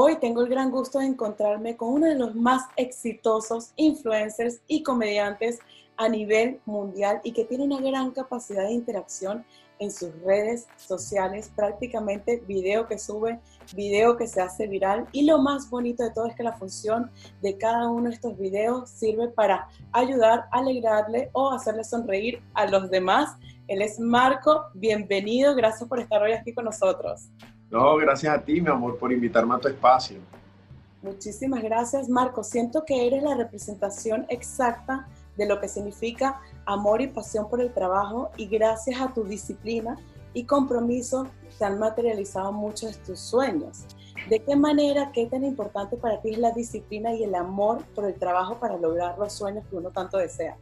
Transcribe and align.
Hoy 0.00 0.14
tengo 0.20 0.42
el 0.42 0.48
gran 0.48 0.70
gusto 0.70 1.00
de 1.00 1.06
encontrarme 1.06 1.76
con 1.76 1.92
uno 1.94 2.06
de 2.06 2.14
los 2.14 2.32
más 2.36 2.68
exitosos 2.76 3.72
influencers 3.74 4.60
y 4.68 4.84
comediantes 4.84 5.58
a 5.96 6.08
nivel 6.08 6.60
mundial 6.66 7.20
y 7.24 7.32
que 7.32 7.44
tiene 7.44 7.64
una 7.64 7.80
gran 7.80 8.12
capacidad 8.12 8.62
de 8.62 8.74
interacción 8.74 9.44
en 9.80 9.90
sus 9.90 10.14
redes 10.22 10.68
sociales, 10.76 11.50
prácticamente 11.56 12.44
video 12.46 12.86
que 12.86 12.96
sube, 12.96 13.40
video 13.74 14.16
que 14.16 14.28
se 14.28 14.40
hace 14.40 14.68
viral 14.68 15.08
y 15.10 15.24
lo 15.24 15.38
más 15.38 15.68
bonito 15.68 16.04
de 16.04 16.12
todo 16.12 16.26
es 16.26 16.36
que 16.36 16.44
la 16.44 16.56
función 16.56 17.10
de 17.42 17.58
cada 17.58 17.88
uno 17.88 18.04
de 18.08 18.14
estos 18.14 18.38
videos 18.38 18.90
sirve 18.90 19.26
para 19.26 19.68
ayudar, 19.90 20.44
alegrarle 20.52 21.28
o 21.32 21.50
hacerle 21.50 21.82
sonreír 21.82 22.40
a 22.54 22.66
los 22.66 22.88
demás. 22.88 23.36
Él 23.66 23.82
es 23.82 23.98
Marco, 23.98 24.66
bienvenido, 24.74 25.56
gracias 25.56 25.88
por 25.88 25.98
estar 25.98 26.22
hoy 26.22 26.34
aquí 26.34 26.54
con 26.54 26.66
nosotros. 26.66 27.30
No, 27.70 27.96
gracias 27.96 28.34
a 28.34 28.40
ti, 28.40 28.60
mi 28.60 28.68
amor, 28.68 28.98
por 28.98 29.12
invitarme 29.12 29.54
a 29.54 29.58
tu 29.58 29.68
espacio. 29.68 30.18
Muchísimas 31.02 31.62
gracias, 31.62 32.08
Marco. 32.08 32.42
Siento 32.42 32.84
que 32.84 33.06
eres 33.06 33.22
la 33.22 33.36
representación 33.36 34.26
exacta 34.28 35.06
de 35.36 35.46
lo 35.46 35.60
que 35.60 35.68
significa 35.68 36.40
amor 36.66 37.00
y 37.00 37.06
pasión 37.06 37.48
por 37.48 37.60
el 37.60 37.72
trabajo 37.72 38.30
y 38.36 38.46
gracias 38.46 39.00
a 39.00 39.12
tu 39.14 39.22
disciplina 39.24 39.96
y 40.34 40.44
compromiso 40.44 41.28
se 41.56 41.64
han 41.64 41.78
materializado 41.78 42.52
muchos 42.52 42.96
de 42.96 43.04
tus 43.04 43.20
sueños. 43.20 43.84
¿De 44.28 44.40
qué 44.40 44.56
manera, 44.56 45.10
qué 45.12 45.26
tan 45.26 45.44
importante 45.44 45.96
para 45.96 46.20
ti 46.20 46.30
es 46.30 46.38
la 46.38 46.50
disciplina 46.50 47.14
y 47.14 47.22
el 47.22 47.34
amor 47.34 47.84
por 47.94 48.04
el 48.04 48.14
trabajo 48.14 48.58
para 48.58 48.76
lograr 48.76 49.16
los 49.18 49.32
sueños 49.32 49.64
que 49.70 49.76
uno 49.76 49.90
tanto 49.90 50.18
desea? 50.18 50.56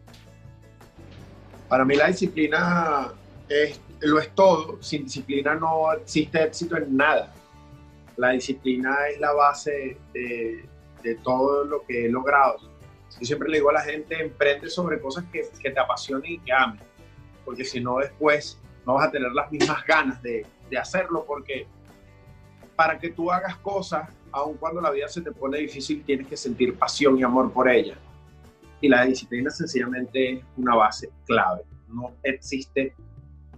Para 1.68 1.84
mí 1.84 1.96
la 1.96 2.08
disciplina 2.08 3.12
es, 3.48 3.80
lo 4.00 4.18
es 4.18 4.34
todo. 4.34 4.82
Sin 4.82 5.04
disciplina 5.04 5.54
no 5.54 5.92
existe 5.92 6.42
éxito 6.42 6.76
en 6.76 6.96
nada. 6.96 7.32
La 8.16 8.30
disciplina 8.30 8.96
es 9.12 9.20
la 9.20 9.32
base 9.32 9.98
de, 10.12 10.68
todo 11.22 11.64
lo 11.64 11.82
que 11.82 12.06
he 12.06 12.08
logrado 12.08 12.58
yo 13.20 13.24
siempre 13.26 13.48
le 13.48 13.58
digo 13.58 13.70
a 13.70 13.74
la 13.74 13.80
gente, 13.80 14.20
emprende 14.20 14.68
sobre 14.68 15.00
cosas 15.00 15.24
que, 15.32 15.48
que 15.62 15.70
te 15.70 15.80
apasionen 15.80 16.32
y 16.32 16.38
que 16.38 16.52
ames, 16.52 16.82
porque 17.44 17.64
si 17.64 17.80
no 17.80 17.98
después 17.98 18.60
no 18.84 18.94
vas 18.94 19.08
a 19.08 19.10
tener 19.10 19.32
las 19.32 19.50
mismas 19.50 19.84
ganas 19.86 20.22
de, 20.22 20.44
de 20.68 20.78
hacerlo, 20.78 21.24
porque 21.26 21.66
para 22.74 22.98
que 22.98 23.10
tú 23.10 23.30
hagas 23.30 23.56
cosas, 23.58 24.10
aun 24.30 24.56
cuando 24.58 24.80
la 24.80 24.90
vida 24.90 25.08
se 25.08 25.22
te 25.22 25.32
pone 25.32 25.58
difícil, 25.58 26.04
tienes 26.04 26.26
que 26.26 26.36
sentir 26.36 26.76
pasión 26.78 27.18
y 27.18 27.22
amor 27.22 27.50
por 27.52 27.68
ella. 27.68 27.96
Y 28.80 28.88
la 28.88 29.06
disciplina 29.06 29.50
sencillamente 29.50 30.34
es 30.34 30.44
una 30.58 30.74
base 30.74 31.08
clave. 31.24 31.62
No 31.88 32.12
existe 32.22 32.94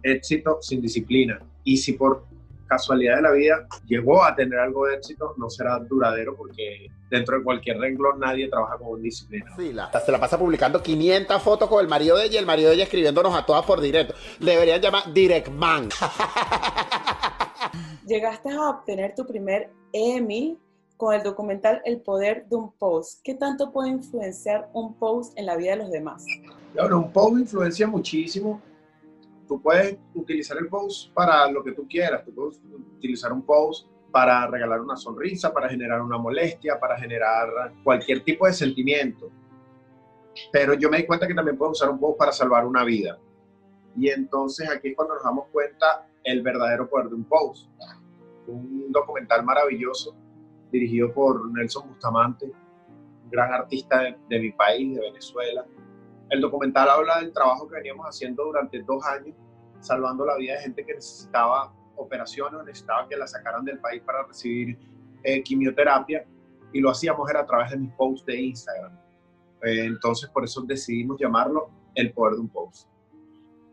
éxito 0.03 0.59
sin 0.61 0.81
disciplina. 0.81 1.41
Y 1.65 1.77
si 1.77 1.95
por 1.95 2.25
casualidad 2.69 3.17
de 3.17 3.23
la 3.23 3.33
vida 3.33 3.67
llegó 3.87 4.23
a 4.23 4.37
tener 4.37 4.59
algo 4.59 4.87
de 4.87 4.97
éxito, 4.97 5.35
no 5.39 5.51
será 5.51 5.79
duradero 5.79 6.37
porque 6.37 6.91
dentro 7.11 7.39
de 7.39 7.43
cualquier 7.43 7.79
renglón 7.79 8.21
nadie 8.21 8.49
trabaja 8.49 8.79
con 8.79 9.03
disciplina. 9.03 9.47
Sí, 9.57 9.73
la, 9.73 9.91
se 10.01 10.13
la 10.13 10.21
pasa 10.21 10.39
publicando 10.39 10.83
500 10.83 11.43
fotos 11.43 11.69
con 11.69 11.81
el 11.81 11.89
marido 11.89 12.17
de 12.17 12.27
ella 12.27 12.35
y 12.35 12.39
el 12.39 12.47
marido 12.47 12.69
de 12.69 12.77
ella 12.77 12.85
escribiéndonos 12.85 13.35
a 13.35 13.45
todas 13.45 13.65
por 13.65 13.81
directo. 13.81 14.15
Le 14.41 14.53
deberían 14.53 14.81
llamar 14.81 15.13
Direct 15.13 15.49
Man. 15.49 15.89
Llegaste 18.07 18.51
a 18.51 18.71
obtener 18.71 19.15
tu 19.15 19.27
primer 19.27 19.71
Emmy 19.93 20.59
con 20.97 21.15
el 21.15 21.23
documental 21.23 21.81
El 21.85 22.01
poder 22.01 22.47
de 22.49 22.57
un 22.57 22.73
post. 22.73 23.21
¿Qué 23.23 23.35
tanto 23.35 23.71
puede 23.71 23.91
influenciar 23.91 24.69
un 24.73 24.95
post 24.95 25.39
en 25.39 25.47
la 25.47 25.57
vida 25.57 25.73
de 25.73 25.77
los 25.77 25.91
demás? 25.91 26.25
Bueno, 26.75 26.99
un 26.99 27.13
post 27.13 27.39
influencia 27.39 27.87
muchísimo 27.87 28.61
tú 29.49 29.61
puedes 29.61 29.99
utilizar 30.15 30.59
el 30.59 30.69
post 30.69 31.13
para 31.15 31.51
lo 31.51 31.65
que 31.65 31.73
tú 31.73 31.89
quieras. 31.89 32.25
Tú 32.25 32.35
puedes 32.35 32.61
utilizar 32.97 33.33
un 33.33 33.43
post 33.43 33.89
para 34.13 34.47
regalar 34.47 34.81
una 34.81 34.97
sonrisa, 34.97 35.53
para 35.53 35.69
generar 35.69 36.01
una 36.03 36.19
molestia, 36.19 36.79
para 36.79 36.97
generar 36.99 37.73
cualquier 37.83 38.23
tipo 38.23 38.47
de 38.47 38.53
sentimiento. 38.53 39.31
Pero 40.53 40.75
yo 40.75 40.89
me 40.89 40.99
di 40.99 41.07
cuenta 41.07 41.27
que 41.27 41.35
también 41.35 41.57
puedo 41.57 41.73
usar 41.73 41.91
un 41.91 41.99
post 41.99 42.19
para 42.19 42.33
salvar 42.33 42.67
una 42.67 42.85
vida. 42.85 43.19
Y 43.97 44.09
entonces 44.11 44.71
aquí 44.71 44.89
es 44.89 44.97
cuando 44.97 45.15
nos 45.15 45.25
damos 45.25 45.47
cuenta 45.51 46.07
el 46.23 46.43
verdadero 46.43 46.89
poder 46.89 47.09
de 47.09 47.17
un 47.17 47.25
post. 47.25 47.69
Un 48.47 48.93
documental 48.93 49.45
maravilloso 49.45 50.15
dirigido 50.71 51.13
por 51.13 51.51
Nelson 51.53 51.89
Bustamante, 51.89 52.47
un 53.25 53.31
gran 53.31 53.53
artista 53.53 54.01
de, 54.01 54.17
de 54.29 54.41
mi 54.41 54.53
país, 54.53 54.95
de 54.95 55.01
Venezuela, 55.01 55.67
el 56.31 56.41
documental 56.41 56.89
habla 56.89 57.21
del 57.21 57.33
trabajo 57.33 57.69
que 57.69 57.77
veníamos 57.77 58.07
haciendo 58.07 58.45
durante 58.45 58.83
dos 58.83 59.05
años, 59.05 59.35
salvando 59.81 60.25
la 60.25 60.37
vida 60.37 60.55
de 60.55 60.61
gente 60.61 60.85
que 60.85 60.95
necesitaba 60.95 61.73
operaciones 61.99 62.65
necesitaba 62.65 63.09
que 63.09 63.17
la 63.17 63.27
sacaran 63.27 63.65
del 63.65 63.79
país 63.81 64.03
para 64.05 64.23
recibir 64.23 64.79
eh, 65.23 65.43
quimioterapia 65.43 66.25
y 66.73 66.81
lo 66.81 66.91
hacíamos 66.91 67.29
era 67.29 67.41
a 67.41 67.47
través 67.47 67.71
de 67.71 67.79
mis 67.79 67.93
posts 67.93 68.25
de 68.27 68.41
Instagram. 68.41 68.93
Eh, 69.63 69.87
entonces 69.87 70.31
por 70.31 70.45
eso 70.45 70.63
decidimos 70.63 71.19
llamarlo 71.19 71.71
El 71.95 72.13
Poder 72.13 72.35
de 72.35 72.41
un 72.41 72.49
Post. 72.49 72.89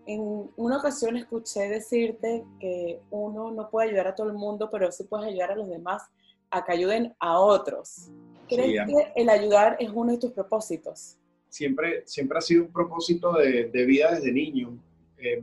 En 0.07 0.49
una 0.55 0.77
ocasión 0.77 1.17
escuché 1.17 1.67
decirte 1.67 2.45
que 2.59 3.01
uno 3.09 3.51
no 3.51 3.69
puede 3.69 3.89
ayudar 3.89 4.07
a 4.07 4.15
todo 4.15 4.27
el 4.27 4.33
mundo, 4.33 4.69
pero 4.71 4.91
sí 4.91 5.03
puede 5.03 5.27
ayudar 5.27 5.51
a 5.51 5.55
los 5.55 5.67
demás 5.67 6.03
a 6.51 6.63
que 6.63 6.71
ayuden 6.71 7.15
a 7.19 7.39
otros. 7.39 8.11
¿Crees 8.47 8.85
que 8.85 9.11
el 9.15 9.29
ayudar 9.29 9.77
es 9.79 9.89
uno 9.91 10.11
de 10.11 10.19
tus 10.19 10.31
propósitos? 10.31 11.17
Siempre, 11.55 12.03
siempre 12.05 12.37
ha 12.37 12.41
sido 12.41 12.65
un 12.65 12.73
propósito 12.73 13.31
de, 13.31 13.69
de 13.71 13.85
vida 13.85 14.13
desde 14.13 14.29
niño. 14.33 14.77
Eh, 15.17 15.41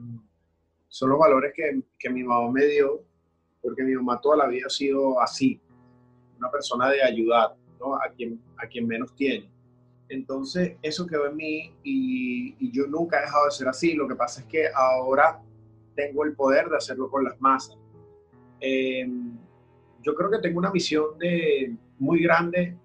son 0.86 1.08
los 1.08 1.18
valores 1.18 1.54
que, 1.56 1.80
que, 1.98 2.10
mi 2.10 2.22
mamá 2.22 2.50
me 2.50 2.66
dio, 2.66 3.02
porque 3.62 3.82
mi 3.82 3.94
mamá 3.94 4.20
toda 4.20 4.36
la 4.36 4.46
vida 4.46 4.66
ha 4.66 4.70
sido 4.70 5.18
así, 5.22 5.58
una 6.36 6.50
persona 6.50 6.90
de 6.90 7.02
ayudar 7.02 7.56
¿no? 7.80 7.94
a, 7.94 8.10
quien, 8.14 8.38
a 8.58 8.66
quien 8.66 8.86
menos 8.86 9.14
tiene. 9.16 9.50
Entonces, 10.10 10.76
eso 10.82 11.06
quedó 11.06 11.28
en 11.28 11.36
mí 11.36 11.74
y, 11.82 12.56
y, 12.58 12.70
yo 12.70 12.86
nunca 12.88 13.18
he 13.18 13.22
dejado 13.22 13.46
de 13.46 13.52
ser 13.52 13.68
así. 13.68 13.94
Lo 13.94 14.06
que 14.06 14.14
pasa 14.14 14.42
es 14.42 14.46
que 14.48 14.66
ahora 14.74 15.40
tengo 15.96 16.26
el 16.26 16.34
poder 16.34 16.68
de 16.68 16.76
hacerlo 16.76 17.10
con 17.10 17.24
las 17.24 17.40
masas. 17.40 17.78
Eh, 18.60 19.08
yo 20.02 20.14
creo 20.14 20.30
que 20.30 20.40
tengo 20.40 20.58
una 20.58 20.70
misión 20.70 21.16
de, 21.18 21.74
muy 21.98 22.22
grande, 22.22 22.76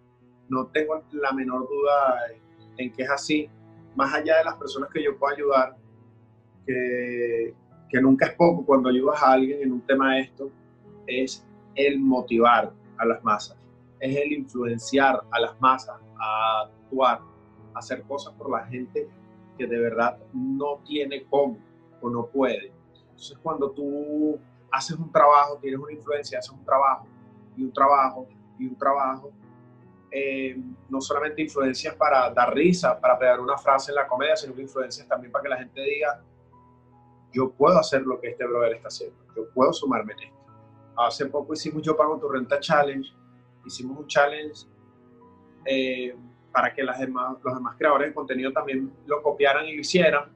no 0.47 0.67
tengo 0.67 1.03
la 1.11 1.33
menor 1.33 1.67
duda 1.67 2.37
en 2.77 2.91
que 2.91 3.03
es 3.03 3.09
así, 3.09 3.49
más 3.95 4.13
allá 4.13 4.37
de 4.37 4.43
las 4.45 4.55
personas 4.55 4.89
que 4.91 5.03
yo 5.03 5.17
puedo 5.17 5.33
ayudar, 5.33 5.75
que, 6.65 7.53
que 7.89 8.01
nunca 8.01 8.27
es 8.27 8.33
poco 8.33 8.65
cuando 8.65 8.89
ayudas 8.89 9.21
a 9.21 9.33
alguien 9.33 9.61
en 9.61 9.71
un 9.71 9.81
tema 9.81 10.15
de 10.15 10.21
esto, 10.21 10.51
es 11.07 11.45
el 11.75 11.99
motivar 11.99 12.71
a 12.97 13.05
las 13.05 13.23
masas, 13.23 13.57
es 13.99 14.15
el 14.15 14.33
influenciar 14.33 15.21
a 15.31 15.39
las 15.39 15.59
masas 15.61 15.99
a 16.19 16.63
actuar, 16.63 17.21
a 17.73 17.79
hacer 17.79 18.03
cosas 18.03 18.33
por 18.33 18.51
la 18.51 18.65
gente 18.65 19.07
que 19.57 19.67
de 19.67 19.79
verdad 19.79 20.17
no 20.33 20.79
tiene 20.85 21.23
cómo 21.29 21.57
o 22.01 22.09
no 22.09 22.27
puede. 22.27 22.71
Entonces 23.09 23.37
cuando 23.41 23.71
tú 23.71 24.39
haces 24.71 24.97
un 24.97 25.11
trabajo, 25.11 25.57
tienes 25.59 25.79
una 25.79 25.93
influencia, 25.93 26.39
haces 26.39 26.51
un 26.51 26.63
trabajo 26.63 27.07
y 27.55 27.63
un 27.63 27.71
trabajo 27.71 28.27
y 28.59 28.67
un 28.67 28.75
trabajo, 28.75 29.31
eh, 30.09 30.57
no 30.89 31.01
solamente 31.01 31.41
influencias 31.41 31.93
para 31.95 32.29
dar 32.31 32.53
risa, 32.53 32.99
para 32.99 33.19
pegar 33.19 33.39
una 33.39 33.57
frase 33.57 33.91
en 33.91 33.95
la 33.95 34.07
comedia, 34.07 34.37
sino 34.37 34.55
que 34.55 34.61
influencias 34.61 35.07
también 35.07 35.31
para 35.31 35.43
que 35.43 35.49
la 35.49 35.57
gente 35.57 35.81
diga, 35.81 36.21
yo 37.33 37.51
puedo 37.51 37.77
hacer 37.77 38.03
lo 38.03 38.19
que 38.19 38.29
este 38.29 38.45
brother 38.45 38.73
está 38.73 38.87
haciendo, 38.87 39.17
yo 39.35 39.49
puedo 39.53 39.73
sumarme 39.73 40.13
en 40.13 40.19
esto. 40.19 40.37
Hace 40.95 41.25
poco 41.27 41.53
hicimos 41.53 41.83
Yo 41.83 41.95
Pago 41.95 42.17
Tu 42.17 42.27
Renta 42.27 42.59
Challenge, 42.59 43.07
hicimos 43.65 43.99
un 43.99 44.07
challenge 44.07 44.65
eh, 45.65 46.15
para 46.51 46.73
que 46.73 46.83
las 46.83 46.99
demás, 46.99 47.37
los 47.43 47.53
demás 47.53 47.75
creadores 47.77 48.07
de 48.07 48.13
contenido 48.13 48.51
también 48.51 48.91
lo 49.05 49.21
copiaran 49.21 49.65
y 49.65 49.75
lo 49.75 49.81
hicieran. 49.81 50.31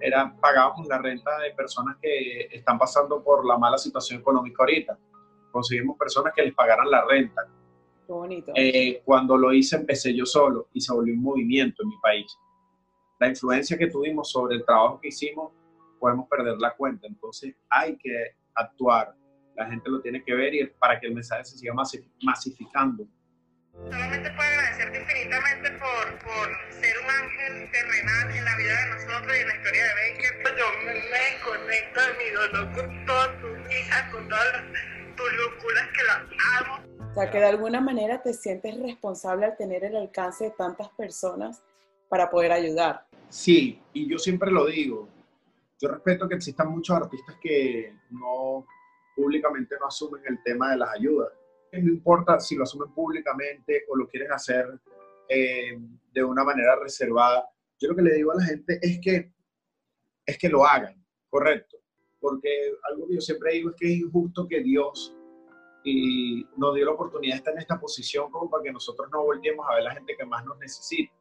Era, 0.00 0.34
pagábamos 0.40 0.86
la 0.86 0.98
renta 0.98 1.38
de 1.40 1.50
personas 1.50 1.96
que 2.00 2.48
están 2.52 2.78
pasando 2.78 3.22
por 3.22 3.44
la 3.44 3.58
mala 3.58 3.76
situación 3.76 4.20
económica 4.20 4.62
ahorita. 4.62 4.96
Conseguimos 5.50 5.98
personas 5.98 6.32
que 6.34 6.42
les 6.42 6.54
pagaran 6.54 6.90
la 6.90 7.04
renta 7.04 7.46
bonito. 8.12 8.52
Eh, 8.54 9.02
cuando 9.04 9.36
lo 9.36 9.52
hice 9.52 9.76
empecé 9.76 10.14
yo 10.14 10.26
solo 10.26 10.68
y 10.72 10.80
se 10.80 10.92
volvió 10.92 11.14
un 11.14 11.22
movimiento 11.22 11.82
en 11.82 11.88
mi 11.88 11.98
país. 11.98 12.36
La 13.18 13.28
influencia 13.28 13.78
que 13.78 13.86
tuvimos 13.86 14.30
sobre 14.30 14.56
el 14.56 14.64
trabajo 14.64 15.00
que 15.00 15.08
hicimos, 15.08 15.52
podemos 15.98 16.28
perder 16.28 16.58
la 16.58 16.74
cuenta. 16.74 17.06
Entonces 17.06 17.54
hay 17.70 17.96
que 17.96 18.36
actuar. 18.54 19.14
La 19.56 19.66
gente 19.66 19.88
lo 19.88 20.00
tiene 20.00 20.22
que 20.22 20.34
ver 20.34 20.54
y 20.54 20.66
para 20.78 20.98
que 20.98 21.06
el 21.06 21.14
mensaje 21.14 21.44
se 21.44 21.58
siga 21.58 21.74
masificando. 22.22 23.06
Solamente 23.72 24.30
puedo 24.30 24.48
agradecerte 24.48 25.00
infinitamente 25.00 25.70
por, 25.72 26.18
por 26.18 26.72
ser 26.72 26.94
un 26.98 27.10
ángel 27.10 27.70
terrenal 27.72 28.30
en 28.36 28.44
la 28.44 28.56
vida 28.56 28.80
de 28.80 28.90
nosotros 28.90 29.36
y 29.36 29.40
en 29.40 29.48
la 29.48 29.56
historia 29.56 29.82
de 29.82 29.94
Baker. 29.94 30.34
Yo 30.56 30.64
me, 30.84 30.94
me 30.94 31.40
conecto 31.42 32.00
de 32.00 32.24
mi 32.24 32.30
dolor 32.30 32.72
con 32.72 33.06
todas 33.06 33.40
tus 33.40 33.72
hijas, 33.72 34.12
con 34.12 34.28
todas 34.28 34.62
tus 35.16 35.32
locuras 35.32 35.88
que 35.92 36.04
las 36.04 36.22
amo. 36.60 37.10
O 37.10 37.14
sea, 37.14 37.30
que 37.30 37.38
de 37.38 37.46
alguna 37.46 37.80
manera 37.80 38.22
te 38.22 38.34
sientes 38.34 38.80
responsable 38.80 39.46
al 39.46 39.56
tener 39.56 39.84
el 39.84 39.96
alcance 39.96 40.44
de 40.44 40.50
tantas 40.50 40.88
personas 40.90 41.62
para 42.08 42.30
poder 42.30 42.52
ayudar. 42.52 43.06
Sí, 43.28 43.80
y 43.92 44.08
yo 44.08 44.18
siempre 44.18 44.50
lo 44.50 44.66
digo. 44.66 45.08
Yo 45.80 45.88
respeto 45.88 46.28
que 46.28 46.36
existan 46.36 46.70
muchos 46.70 46.96
artistas 46.96 47.36
que 47.42 47.94
no 48.10 48.66
públicamente 49.14 49.76
no 49.80 49.86
asumen 49.86 50.22
el 50.26 50.42
tema 50.42 50.72
de 50.72 50.78
las 50.78 50.90
ayudas, 50.94 51.32
no 51.82 51.92
importa 51.92 52.38
si 52.40 52.54
lo 52.54 52.64
asumen 52.64 52.92
públicamente 52.92 53.84
o 53.88 53.96
lo 53.96 54.08
quieren 54.08 54.32
hacer 54.32 54.66
eh, 55.28 55.78
de 56.12 56.24
una 56.24 56.44
manera 56.44 56.76
reservada. 56.76 57.48
Yo 57.80 57.88
lo 57.88 57.96
que 57.96 58.02
le 58.02 58.14
digo 58.14 58.32
a 58.32 58.36
la 58.36 58.44
gente 58.44 58.78
es 58.80 59.00
que, 59.00 59.32
es 60.26 60.38
que 60.38 60.48
lo 60.48 60.64
hagan, 60.64 60.94
correcto. 61.28 61.73
Porque 62.24 62.48
algo 62.84 63.06
que 63.06 63.16
yo 63.16 63.20
siempre 63.20 63.52
digo 63.52 63.68
es 63.68 63.76
que 63.76 63.86
es 63.86 63.98
injusto 63.98 64.48
que 64.48 64.60
Dios 64.60 65.14
y 65.84 66.42
nos 66.56 66.74
dio 66.74 66.86
la 66.86 66.92
oportunidad 66.92 67.34
de 67.34 67.36
estar 67.36 67.52
en 67.52 67.60
esta 67.60 67.78
posición 67.78 68.30
como 68.30 68.48
para 68.48 68.62
que 68.62 68.72
nosotros 68.72 69.10
no 69.12 69.24
volvamos 69.24 69.66
a 69.68 69.74
ver 69.74 69.80
a 69.82 69.84
la 69.84 69.94
gente 69.94 70.16
que 70.16 70.24
más 70.24 70.42
nos 70.46 70.58
necesita. 70.58 71.12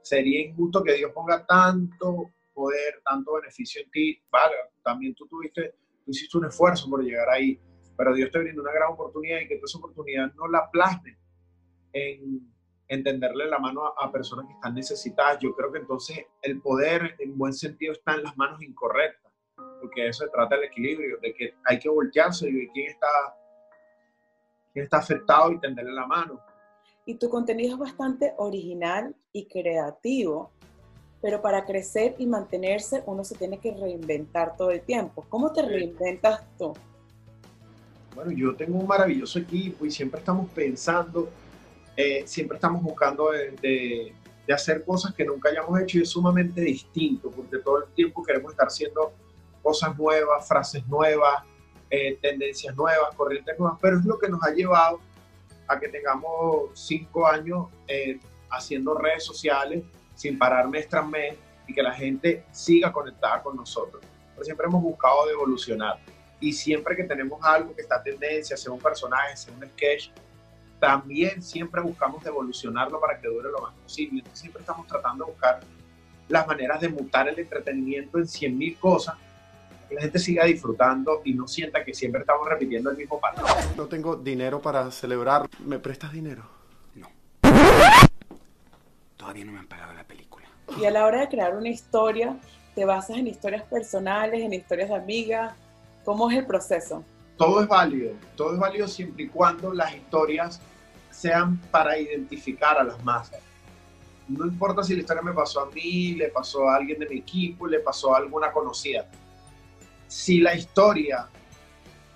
Sería 0.00 0.40
injusto 0.40 0.82
que 0.82 0.94
Dios 0.94 1.12
ponga 1.12 1.44
tanto 1.44 2.30
poder, 2.54 3.02
tanto 3.04 3.34
beneficio 3.34 3.82
en 3.82 3.90
ti. 3.90 4.22
Vale, 4.30 4.54
también 4.82 5.14
tú 5.14 5.26
tuviste, 5.26 5.74
tú 6.02 6.12
hiciste 6.12 6.38
un 6.38 6.46
esfuerzo 6.46 6.88
por 6.88 7.04
llegar 7.04 7.28
ahí, 7.28 7.60
pero 7.94 8.14
Dios 8.14 8.30
te 8.30 8.38
brinda 8.38 8.62
una 8.62 8.72
gran 8.72 8.90
oportunidad 8.90 9.40
y 9.40 9.48
que 9.48 9.60
esa 9.62 9.76
oportunidad 9.76 10.32
no 10.32 10.48
la 10.48 10.70
plasme 10.70 11.18
en 11.92 12.50
entenderle 12.88 13.50
la 13.50 13.58
mano 13.58 13.82
a, 13.86 14.10
personas 14.10 14.46
que 14.46 14.54
están 14.54 14.74
necesitadas. 14.74 15.40
Yo 15.40 15.54
creo 15.54 15.70
que 15.70 15.80
entonces 15.80 16.24
el 16.40 16.58
poder 16.62 17.16
en 17.18 17.36
buen 17.36 17.52
sentido 17.52 17.92
está 17.92 18.14
en 18.14 18.22
las 18.22 18.34
manos 18.38 18.62
incorrectas, 18.62 19.27
porque 19.80 20.08
eso 20.08 20.24
se 20.24 20.30
trata 20.30 20.56
del 20.56 20.64
equilibrio, 20.64 21.18
de 21.20 21.34
que 21.34 21.54
hay 21.64 21.78
que 21.78 21.88
voltearse 21.88 22.48
y 22.48 22.52
ver 22.52 22.68
quién 22.72 22.90
está, 22.90 23.08
quién 24.72 24.84
está 24.84 24.98
afectado 24.98 25.52
y 25.52 25.60
tenderle 25.60 25.92
la 25.92 26.06
mano. 26.06 26.40
Y 27.06 27.14
tu 27.14 27.28
contenido 27.28 27.74
es 27.74 27.78
bastante 27.78 28.34
original 28.36 29.14
y 29.32 29.46
creativo, 29.46 30.50
pero 31.22 31.40
para 31.40 31.64
crecer 31.64 32.14
y 32.18 32.26
mantenerse 32.26 33.02
uno 33.06 33.24
se 33.24 33.36
tiene 33.36 33.58
que 33.58 33.72
reinventar 33.72 34.56
todo 34.56 34.70
el 34.70 34.82
tiempo. 34.82 35.24
¿Cómo 35.28 35.52
te 35.52 35.62
reinventas 35.62 36.44
tú? 36.58 36.74
Bueno, 38.14 38.30
yo 38.32 38.54
tengo 38.56 38.78
un 38.78 38.86
maravilloso 38.86 39.38
equipo 39.38 39.86
y 39.86 39.90
siempre 39.90 40.20
estamos 40.20 40.50
pensando 40.50 41.28
eh, 42.00 42.22
siempre 42.28 42.54
estamos 42.54 42.80
buscando 42.80 43.32
de, 43.32 44.14
hacer 44.54 44.84
cosas 44.84 45.12
que 45.14 45.24
nunca 45.24 45.48
hayamos 45.48 45.80
hecho 45.80 45.98
y 45.98 46.02
es 46.02 46.10
sumamente 46.10 46.60
distinto, 46.60 47.28
porque 47.28 47.58
todo 47.58 47.82
el 47.84 47.92
tiempo 47.92 48.22
queremos 48.22 48.52
estar 48.52 48.68
haciendo 48.68 49.12
cosas 49.62 49.96
nuevas, 49.98 50.46
frases 50.46 50.86
nuevas, 50.86 51.42
eh, 51.90 52.18
tendencias 52.20 52.74
nuevas, 52.76 53.14
corrientes 53.16 53.58
nuevas, 53.58 53.78
pero 53.80 53.98
es 53.98 54.04
lo 54.04 54.18
que 54.18 54.28
nos 54.28 54.42
ha 54.42 54.50
llevado 54.50 55.00
a 55.66 55.78
que 55.78 55.88
tengamos 55.88 56.70
cinco 56.74 57.26
años 57.26 57.68
eh, 57.86 58.18
haciendo 58.50 58.94
redes 58.94 59.24
sociales 59.24 59.84
sin 60.14 60.38
parar 60.38 60.68
mes 60.68 60.88
tras 60.88 61.06
mes 61.06 61.36
y 61.66 61.74
que 61.74 61.82
la 61.82 61.92
gente 61.92 62.44
siga 62.50 62.92
conectada 62.92 63.42
con 63.42 63.56
nosotros. 63.56 64.02
Pero 64.34 64.44
siempre 64.44 64.66
hemos 64.66 64.82
buscado 64.82 65.26
de 65.26 65.32
evolucionar 65.32 65.98
y 66.40 66.52
siempre 66.52 66.96
que 66.96 67.04
tenemos 67.04 67.42
algo 67.42 67.74
que 67.74 67.82
está 67.82 68.02
tendencia, 68.02 68.56
sea 68.56 68.72
un 68.72 68.80
personaje, 68.80 69.36
sea 69.36 69.54
un 69.54 69.66
sketch, 69.68 70.10
también 70.78 71.42
siempre 71.42 71.80
buscamos 71.80 72.24
evolucionarlo 72.24 73.00
para 73.00 73.20
que 73.20 73.28
dure 73.28 73.50
lo 73.50 73.60
más 73.60 73.74
posible. 73.74 74.22
siempre 74.32 74.60
estamos 74.60 74.86
tratando 74.86 75.24
de 75.24 75.32
buscar 75.32 75.60
las 76.28 76.46
maneras 76.46 76.80
de 76.80 76.88
mutar 76.88 77.28
el 77.28 77.38
entretenimiento 77.38 78.18
en 78.18 78.24
100.000 78.24 78.78
cosas 78.78 79.16
que 79.88 79.94
la 79.94 80.02
gente 80.02 80.18
siga 80.18 80.44
disfrutando 80.44 81.22
y 81.24 81.34
no 81.34 81.48
sienta 81.48 81.84
que 81.84 81.94
siempre 81.94 82.20
estamos 82.20 82.48
repitiendo 82.48 82.90
el 82.90 82.96
mismo 82.96 83.18
patrón. 83.20 83.46
No 83.76 83.86
tengo 83.86 84.16
dinero 84.16 84.60
para 84.60 84.90
celebrar. 84.90 85.48
¿Me 85.64 85.78
prestas 85.78 86.12
dinero? 86.12 86.44
No. 86.94 87.08
Todavía 89.16 89.44
no 89.44 89.52
me 89.52 89.58
han 89.58 89.66
pagado 89.66 89.94
la 89.94 90.04
película. 90.04 90.46
Y 90.80 90.84
a 90.84 90.90
la 90.90 91.06
hora 91.06 91.20
de 91.20 91.28
crear 91.28 91.56
una 91.56 91.68
historia, 91.68 92.36
¿te 92.74 92.84
basas 92.84 93.16
en 93.16 93.26
historias 93.26 93.62
personales, 93.64 94.40
en 94.42 94.52
historias 94.52 94.90
de 94.90 94.96
amigas? 94.96 95.54
¿Cómo 96.04 96.30
es 96.30 96.38
el 96.38 96.46
proceso? 96.46 97.04
todo 97.38 97.62
es 97.62 97.68
válido, 97.68 98.14
todo 98.36 98.52
es 98.52 98.58
válido 98.58 98.88
siempre 98.88 99.24
y 99.24 99.28
cuando 99.28 99.72
las 99.72 99.94
historias 99.94 100.60
sean 101.10 101.56
para 101.70 101.96
identificar 101.96 102.76
a 102.76 102.84
las 102.84 103.02
masas. 103.02 103.40
No 104.26 104.44
importa 104.44 104.82
si 104.82 104.94
la 104.94 105.00
historia 105.00 105.22
me 105.22 105.32
pasó 105.32 105.60
a 105.60 105.70
mí, 105.70 106.14
le 106.14 106.28
pasó 106.28 106.68
a 106.68 106.76
alguien 106.76 106.98
de 106.98 107.08
mi 107.08 107.18
equipo, 107.18 107.66
le 107.66 107.78
pasó 107.78 108.14
a 108.14 108.18
alguna 108.18 108.52
conocida. 108.52 109.06
Si 110.08 110.40
la 110.40 110.54
historia 110.54 111.28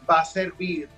va 0.08 0.20
a 0.20 0.24
servir 0.24 0.88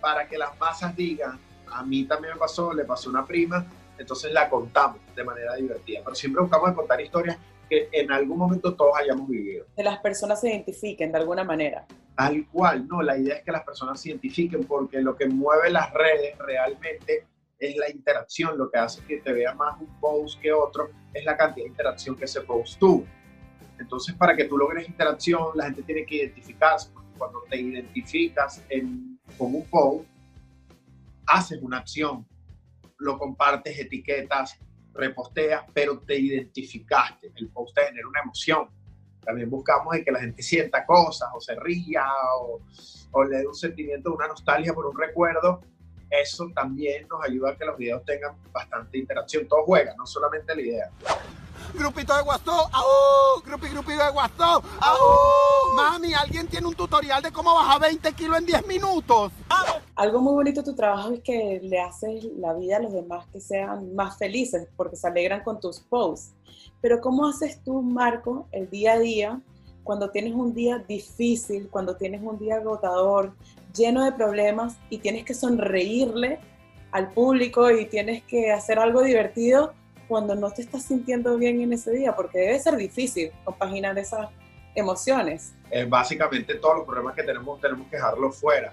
para 0.00 0.26
que 0.26 0.38
las 0.38 0.58
masas 0.58 0.96
digan, 0.96 1.38
a 1.70 1.82
mí 1.82 2.04
también 2.04 2.34
me 2.34 2.38
pasó, 2.40 2.72
le 2.72 2.84
pasó 2.84 3.10
a 3.10 3.12
una 3.12 3.26
prima, 3.26 3.66
entonces 3.98 4.32
la 4.32 4.48
contamos 4.48 5.00
de 5.14 5.24
manera 5.24 5.54
divertida. 5.56 6.00
Pero 6.02 6.14
siempre 6.14 6.42
buscamos 6.42 6.72
contar 6.72 7.00
historias 7.00 7.36
que 7.68 7.88
en 7.92 8.10
algún 8.10 8.38
momento 8.38 8.74
todos 8.74 8.96
hayamos 8.96 9.28
vivido. 9.28 9.66
Que 9.76 9.82
las 9.82 9.98
personas 9.98 10.40
se 10.40 10.48
identifiquen 10.48 11.12
de 11.12 11.18
alguna 11.18 11.44
manera. 11.44 11.86
Tal 12.16 12.46
cual, 12.48 12.88
no, 12.88 13.02
la 13.02 13.18
idea 13.18 13.36
es 13.36 13.44
que 13.44 13.52
las 13.52 13.62
personas 13.62 14.00
se 14.00 14.08
identifiquen 14.08 14.64
porque 14.64 15.00
lo 15.00 15.14
que 15.16 15.28
mueve 15.28 15.70
las 15.70 15.92
redes 15.92 16.36
realmente 16.38 17.26
es 17.58 17.76
la 17.76 17.90
interacción, 17.90 18.56
lo 18.56 18.70
que 18.70 18.78
hace 18.78 19.04
que 19.04 19.18
te 19.18 19.32
vea 19.32 19.52
más 19.52 19.80
un 19.80 20.00
post 20.00 20.40
que 20.40 20.52
otro 20.52 20.90
es 21.12 21.24
la 21.24 21.36
cantidad 21.36 21.64
de 21.64 21.70
interacción 21.70 22.16
que 22.16 22.24
ese 22.24 22.40
post 22.40 22.78
tuvo. 22.78 23.04
Entonces, 23.78 24.14
para 24.14 24.34
que 24.36 24.44
tú 24.44 24.58
logres 24.58 24.88
interacción, 24.88 25.48
la 25.54 25.64
gente 25.64 25.82
tiene 25.82 26.04
que 26.04 26.16
identificarse, 26.16 26.90
porque 26.92 27.10
cuando 27.16 27.42
te 27.48 27.60
identificas 27.60 28.64
en, 28.68 29.18
con 29.36 29.54
un 29.54 29.64
post, 29.68 30.08
haces 31.26 31.60
una 31.62 31.78
acción, 31.78 32.26
lo 32.98 33.18
compartes, 33.18 33.78
etiquetas, 33.78 34.58
reposteas, 34.94 35.64
pero 35.72 36.00
te 36.00 36.18
identificaste. 36.18 37.32
El 37.36 37.48
post 37.50 37.74
te 37.74 37.84
genera 37.84 38.08
una 38.08 38.20
emoción. 38.20 38.68
También 39.20 39.50
buscamos 39.50 39.94
que 40.04 40.10
la 40.10 40.20
gente 40.20 40.42
sienta 40.42 40.84
cosas, 40.84 41.28
o 41.34 41.40
se 41.40 41.54
ría, 41.56 42.06
o, 42.40 42.60
o 43.12 43.24
le 43.24 43.38
dé 43.38 43.46
un 43.46 43.54
sentimiento, 43.54 44.12
una 44.12 44.26
nostalgia 44.26 44.72
por 44.72 44.86
un 44.86 44.98
recuerdo. 44.98 45.60
Eso 46.10 46.50
también 46.54 47.06
nos 47.06 47.22
ayuda 47.22 47.50
a 47.50 47.56
que 47.56 47.66
los 47.66 47.76
videos 47.76 48.02
tengan 48.04 48.34
bastante 48.50 48.98
interacción. 48.98 49.46
Todo 49.46 49.64
juega, 49.64 49.94
no 49.96 50.06
solamente 50.06 50.54
la 50.54 50.62
idea. 50.62 50.90
Grupito 51.74 52.16
de 52.16 52.22
WhatsApp, 52.22 52.70
¡au! 52.72 53.42
Grupi, 53.44 53.68
grupito 53.68 54.04
de 54.04 54.10
WhatsApp, 54.10 54.64
¡au! 54.80 55.74
Mami, 55.76 56.14
¿alguien 56.14 56.46
tiene 56.46 56.66
un 56.66 56.74
tutorial 56.74 57.22
de 57.22 57.30
cómo 57.30 57.54
bajar 57.54 57.80
20 57.80 58.12
kilos 58.12 58.38
en 58.38 58.46
10 58.46 58.66
minutos? 58.66 59.32
Algo 59.94 60.20
muy 60.20 60.32
bonito 60.32 60.62
de 60.62 60.70
tu 60.70 60.76
trabajo 60.76 61.12
es 61.12 61.20
que 61.20 61.60
le 61.62 61.80
haces 61.80 62.24
la 62.38 62.54
vida 62.54 62.76
a 62.76 62.80
los 62.80 62.92
demás 62.92 63.26
que 63.32 63.40
sean 63.40 63.94
más 63.94 64.16
felices 64.16 64.68
porque 64.76 64.96
se 64.96 65.06
alegran 65.06 65.42
con 65.42 65.60
tus 65.60 65.80
posts. 65.80 66.32
Pero 66.80 67.00
¿cómo 67.00 67.26
haces 67.26 67.62
tú, 67.64 67.82
Marco, 67.82 68.46
el 68.52 68.70
día 68.70 68.92
a 68.92 68.98
día 68.98 69.40
cuando 69.88 70.10
tienes 70.10 70.34
un 70.34 70.52
día 70.52 70.84
difícil, 70.86 71.68
cuando 71.70 71.96
tienes 71.96 72.20
un 72.22 72.38
día 72.38 72.56
agotador, 72.56 73.32
lleno 73.74 74.04
de 74.04 74.12
problemas 74.12 74.76
y 74.90 74.98
tienes 74.98 75.24
que 75.24 75.32
sonreírle 75.32 76.40
al 76.92 77.10
público 77.12 77.70
y 77.70 77.86
tienes 77.86 78.22
que 78.24 78.52
hacer 78.52 78.78
algo 78.78 79.02
divertido 79.02 79.72
cuando 80.08 80.34
no 80.34 80.50
te 80.50 80.62
estás 80.62 80.84
sintiendo 80.84 81.36
bien 81.36 81.60
en 81.60 81.72
ese 81.72 81.92
día, 81.92 82.16
porque 82.16 82.38
debe 82.38 82.58
ser 82.58 82.76
difícil 82.76 83.30
compaginar 83.44 83.98
esas 83.98 84.28
emociones. 84.74 85.54
Eh, 85.70 85.84
básicamente 85.84 86.54
todos 86.54 86.78
los 86.78 86.86
problemas 86.86 87.14
que 87.14 87.22
tenemos 87.22 87.60
tenemos 87.60 87.86
que 87.88 87.96
dejarlos 87.96 88.36
fuera. 88.36 88.72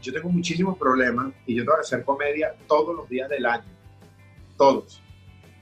Yo 0.00 0.12
tengo 0.12 0.28
muchísimos 0.28 0.76
problemas 0.78 1.32
y 1.46 1.54
yo 1.54 1.64
tengo 1.64 1.76
que 1.76 1.82
hacer 1.82 2.04
comedia 2.04 2.54
todos 2.66 2.94
los 2.96 3.08
días 3.08 3.28
del 3.28 3.46
año. 3.46 3.64
Todos. 4.56 5.02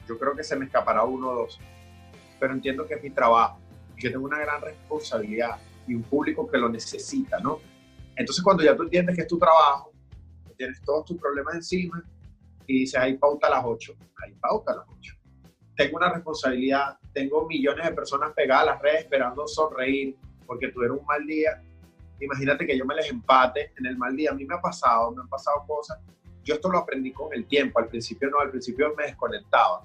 Yo 0.08 0.18
creo 0.18 0.34
que 0.34 0.42
se 0.42 0.56
me 0.56 0.66
escapará 0.66 1.04
uno 1.04 1.30
o 1.30 1.34
dos. 1.34 1.60
Pero 2.38 2.52
entiendo 2.52 2.86
que 2.86 2.94
es 2.94 3.02
mi 3.02 3.10
trabajo. 3.10 3.58
Yo 3.96 4.10
tengo 4.10 4.24
una 4.24 4.38
gran 4.38 4.60
responsabilidad 4.60 5.58
y 5.86 5.94
un 5.94 6.02
público 6.02 6.48
que 6.48 6.58
lo 6.58 6.68
necesita, 6.68 7.38
¿no? 7.40 7.60
Entonces 8.16 8.42
cuando 8.42 8.62
ya 8.62 8.76
tú 8.76 8.82
entiendes 8.82 9.16
que 9.16 9.22
es 9.22 9.28
tu 9.28 9.38
trabajo, 9.38 9.92
tienes 10.56 10.80
todos 10.82 11.06
tus 11.06 11.18
problemas 11.18 11.54
encima, 11.54 12.04
y 12.66 12.80
dice, 12.80 12.98
hay 12.98 13.16
pauta 13.16 13.46
a 13.48 13.50
las 13.50 13.64
8, 13.64 13.94
hay 14.24 14.32
pauta 14.34 14.72
a 14.72 14.76
las 14.76 14.86
8. 14.88 15.14
Tengo 15.76 15.96
una 15.96 16.12
responsabilidad, 16.12 16.96
tengo 17.12 17.46
millones 17.46 17.86
de 17.86 17.92
personas 17.92 18.32
pegadas 18.32 18.62
a 18.62 18.72
las 18.72 18.82
redes 18.82 19.00
esperando 19.00 19.46
sonreír 19.46 20.16
porque 20.46 20.68
tuvieron 20.68 20.98
un 20.98 21.06
mal 21.06 21.26
día. 21.26 21.62
Imagínate 22.20 22.66
que 22.66 22.76
yo 22.76 22.84
me 22.84 22.94
les 22.94 23.10
empate 23.10 23.72
en 23.78 23.86
el 23.86 23.96
mal 23.96 24.14
día. 24.14 24.30
A 24.30 24.34
mí 24.34 24.44
me 24.44 24.54
ha 24.54 24.60
pasado, 24.60 25.10
me 25.12 25.22
han 25.22 25.28
pasado 25.28 25.64
cosas. 25.66 25.98
Yo 26.44 26.54
esto 26.54 26.70
lo 26.70 26.78
aprendí 26.78 27.12
con 27.12 27.32
el 27.32 27.46
tiempo. 27.46 27.78
Al 27.78 27.88
principio 27.88 28.30
no, 28.30 28.38
al 28.38 28.50
principio 28.50 28.94
me 28.96 29.04
desconectaba. 29.04 29.84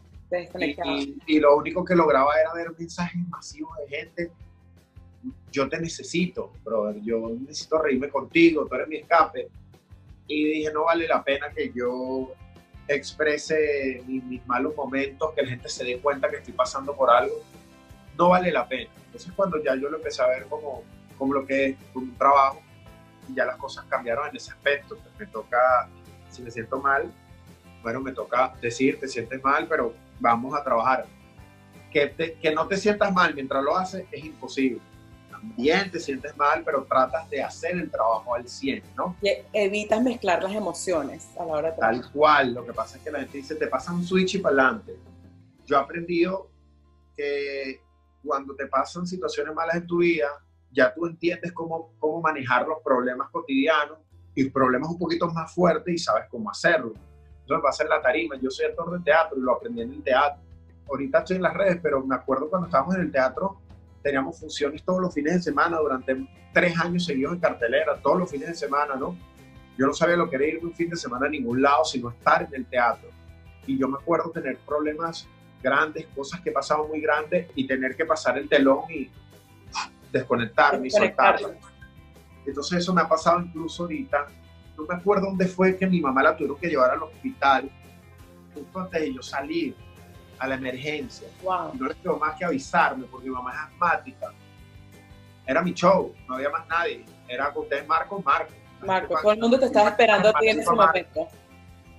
Y, 0.59 1.17
y, 1.25 1.39
lo 1.39 1.55
único 1.55 1.85
que 1.85 1.95
lograba 1.95 2.39
era 2.39 2.53
ver 2.53 2.77
mensajes 2.77 3.25
masivos 3.29 3.71
de 3.77 3.97
gente. 3.97 4.31
Yo 5.51 5.69
te 5.69 5.79
necesito, 5.79 6.51
brother. 6.65 7.01
Yo 7.01 7.29
necesito 7.29 7.79
reírme 7.81 8.09
contigo. 8.09 8.67
Tú 8.67 8.75
eres 8.75 8.87
mi 8.87 8.97
escape. 8.97 9.47
Y 10.27 10.43
dije, 10.43 10.73
no 10.73 10.83
vale 10.83 11.07
la 11.07 11.23
pena 11.23 11.49
que 11.49 11.71
yo 11.73 12.33
exprese 12.87 14.03
mis, 14.05 14.45
malos 14.45 14.75
momentos, 14.75 15.33
que 15.33 15.41
la 15.41 15.49
gente 15.49 15.69
se 15.69 15.83
dé 15.83 15.99
cuenta 15.99 16.29
que 16.29 16.37
estoy 16.37 16.53
pasando 16.53 16.95
por 16.95 17.09
algo, 17.09 17.35
no 18.17 18.29
vale 18.29 18.51
la 18.51 18.67
pena. 18.67 18.89
Entonces 19.05 19.31
cuando 19.35 19.61
ya 19.63 19.75
yo 19.75 19.89
lo 19.89 19.97
empecé 19.97 20.21
a 20.21 20.27
ver 20.27 20.45
como, 20.45 20.83
como 21.17 21.33
lo 21.33 21.45
que 21.45 21.65
es 21.67 21.77
un 21.93 22.15
trabajo, 22.17 22.61
y 23.29 23.35
ya 23.35 23.45
las 23.45 23.57
cosas 23.57 23.85
cambiaron 23.85 24.29
en 24.29 24.35
ese 24.35 24.51
aspecto. 24.51 24.97
me 25.19 25.25
toca, 25.25 25.89
si 26.29 26.41
me 26.41 26.51
siento 26.51 26.79
mal, 26.79 27.11
bueno, 27.83 28.01
me 28.01 28.11
toca 28.11 28.53
decir, 28.61 28.99
te 28.99 29.07
sientes 29.07 29.43
mal, 29.43 29.67
pero 29.67 29.93
vamos 30.19 30.57
a 30.57 30.63
trabajar. 30.63 31.05
Que, 31.91 32.37
que 32.41 32.51
no 32.53 32.67
te 32.67 32.77
sientas 32.77 33.11
mal 33.13 33.33
mientras 33.33 33.63
lo 33.63 33.75
haces 33.75 34.05
es 34.11 34.23
imposible. 34.23 34.81
También 35.39 35.91
te 35.91 35.99
sientes 35.99 36.35
mal, 36.35 36.63
pero 36.65 36.83
tratas 36.83 37.29
de 37.29 37.43
hacer 37.43 37.71
el 37.75 37.91
trabajo 37.91 38.33
al 38.33 38.47
100, 38.47 38.83
¿no? 38.95 39.15
Y 39.21 39.29
evitas 39.53 40.01
mezclar 40.01 40.41
las 40.41 40.53
emociones 40.53 41.29
a 41.37 41.45
la 41.45 41.53
hora 41.53 41.71
de 41.71 41.77
Tal 41.77 42.11
cual. 42.11 42.53
Lo 42.53 42.65
que 42.65 42.73
pasa 42.73 42.97
es 42.97 43.03
que 43.03 43.11
la 43.11 43.19
gente 43.19 43.37
dice, 43.37 43.55
te 43.55 43.67
pasa 43.67 43.93
un 43.93 44.03
switch 44.03 44.35
y 44.35 44.37
para 44.39 44.53
adelante. 44.53 44.97
Yo 45.65 45.77
he 45.77 45.79
aprendido 45.79 46.49
que 47.15 47.81
cuando 48.23 48.55
te 48.55 48.67
pasan 48.67 49.05
situaciones 49.05 49.53
malas 49.53 49.75
en 49.75 49.87
tu 49.87 49.97
vida, 49.97 50.27
ya 50.71 50.93
tú 50.93 51.05
entiendes 51.05 51.51
cómo, 51.53 51.93
cómo 51.99 52.21
manejar 52.21 52.67
los 52.67 52.79
problemas 52.83 53.29
cotidianos 53.29 53.99
y 54.35 54.49
problemas 54.49 54.89
un 54.89 54.97
poquito 54.97 55.27
más 55.29 55.53
fuertes 55.53 55.93
y 55.93 55.97
sabes 55.97 56.25
cómo 56.29 56.49
hacerlo. 56.49 56.93
Eso 57.43 57.55
me 57.55 57.61
pasa 57.61 57.83
en 57.83 57.89
la 57.89 58.01
tarima. 58.01 58.35
Yo 58.39 58.49
soy 58.49 58.65
actor 58.65 58.91
de 58.97 59.03
teatro 59.03 59.37
y 59.37 59.41
lo 59.41 59.53
aprendí 59.53 59.81
en 59.81 59.93
el 59.93 60.03
teatro. 60.03 60.41
Ahorita 60.89 61.19
estoy 61.19 61.37
en 61.37 61.43
las 61.43 61.53
redes, 61.53 61.79
pero 61.81 62.05
me 62.05 62.15
acuerdo 62.15 62.49
cuando 62.49 62.67
estábamos 62.67 62.95
en 62.95 63.01
el 63.01 63.11
teatro, 63.11 63.61
teníamos 64.01 64.39
funciones 64.39 64.83
todos 64.83 65.01
los 65.01 65.13
fines 65.13 65.35
de 65.35 65.41
semana 65.41 65.77
durante 65.77 66.27
tres 66.53 66.77
años 66.79 67.05
seguidos 67.05 67.33
en 67.33 67.39
cartelera, 67.39 67.97
todos 67.97 68.19
los 68.19 68.31
fines 68.31 68.47
de 68.49 68.55
semana, 68.55 68.95
¿no? 68.95 69.17
Yo 69.77 69.85
no 69.85 69.93
sabía 69.93 70.15
lo 70.15 70.29
que 70.29 70.37
era 70.37 70.45
irme 70.47 70.69
un 70.69 70.73
fin 70.73 70.89
de 70.89 70.95
semana 70.95 71.27
a 71.27 71.29
ningún 71.29 71.61
lado, 71.61 71.85
sino 71.85 72.09
estar 72.09 72.43
en 72.43 72.53
el 72.53 72.65
teatro. 72.65 73.09
Y 73.67 73.77
yo 73.77 73.87
me 73.87 73.97
acuerdo 73.97 74.31
tener 74.31 74.57
problemas 74.59 75.27
grandes, 75.61 76.07
cosas 76.15 76.41
que 76.41 76.51
pasaban 76.51 76.87
muy 76.87 77.01
grandes 77.01 77.47
y 77.53 77.67
tener 77.67 77.95
que 77.95 78.05
pasar 78.05 78.37
el 78.37 78.49
telón 78.49 78.81
y 78.89 79.09
desconectarme 80.11 80.87
y 80.87 80.89
soltarla. 80.89 81.49
Entonces 82.45 82.79
eso 82.79 82.93
me 82.93 83.01
ha 83.01 83.07
pasado 83.07 83.41
incluso 83.41 83.83
ahorita. 83.83 84.27
No 84.77 84.85
me 84.85 84.95
acuerdo 84.95 85.27
dónde 85.27 85.47
fue 85.47 85.75
que 85.75 85.85
mi 85.85 86.01
mamá 86.01 86.23
la 86.23 86.35
tuvieron 86.35 86.57
que 86.57 86.69
llevar 86.69 86.91
al 86.91 87.03
hospital 87.03 87.69
justo 88.53 88.79
antes 88.79 89.01
de 89.01 89.13
yo 89.13 89.21
salir 89.21 89.75
a 90.39 90.47
la 90.47 90.55
emergencia. 90.55 91.27
Wow. 91.43 91.73
No 91.73 91.87
les 91.87 91.97
quedó 91.97 92.17
más 92.17 92.35
que 92.37 92.45
avisarme 92.45 93.05
porque 93.05 93.27
mi 93.29 93.35
mamá 93.35 93.51
es 93.53 93.59
asmática. 93.59 94.33
Era 95.45 95.61
mi 95.61 95.73
show, 95.73 96.13
no 96.27 96.35
había 96.35 96.49
más 96.49 96.67
nadie. 96.67 97.05
Era 97.27 97.51
con 97.53 97.63
ustedes, 97.63 97.87
Marco, 97.87 98.21
Marco. 98.21 98.53
Marco, 98.85 99.15
todo 99.21 99.31
el 99.31 99.39
mundo 99.39 99.59
te 99.59 99.65
estaba 99.65 99.89
esperando 99.89 100.29
a 100.29 100.33
ti 100.33 100.49
en 100.49 100.59
ese 100.59 100.71
momento. 100.71 101.27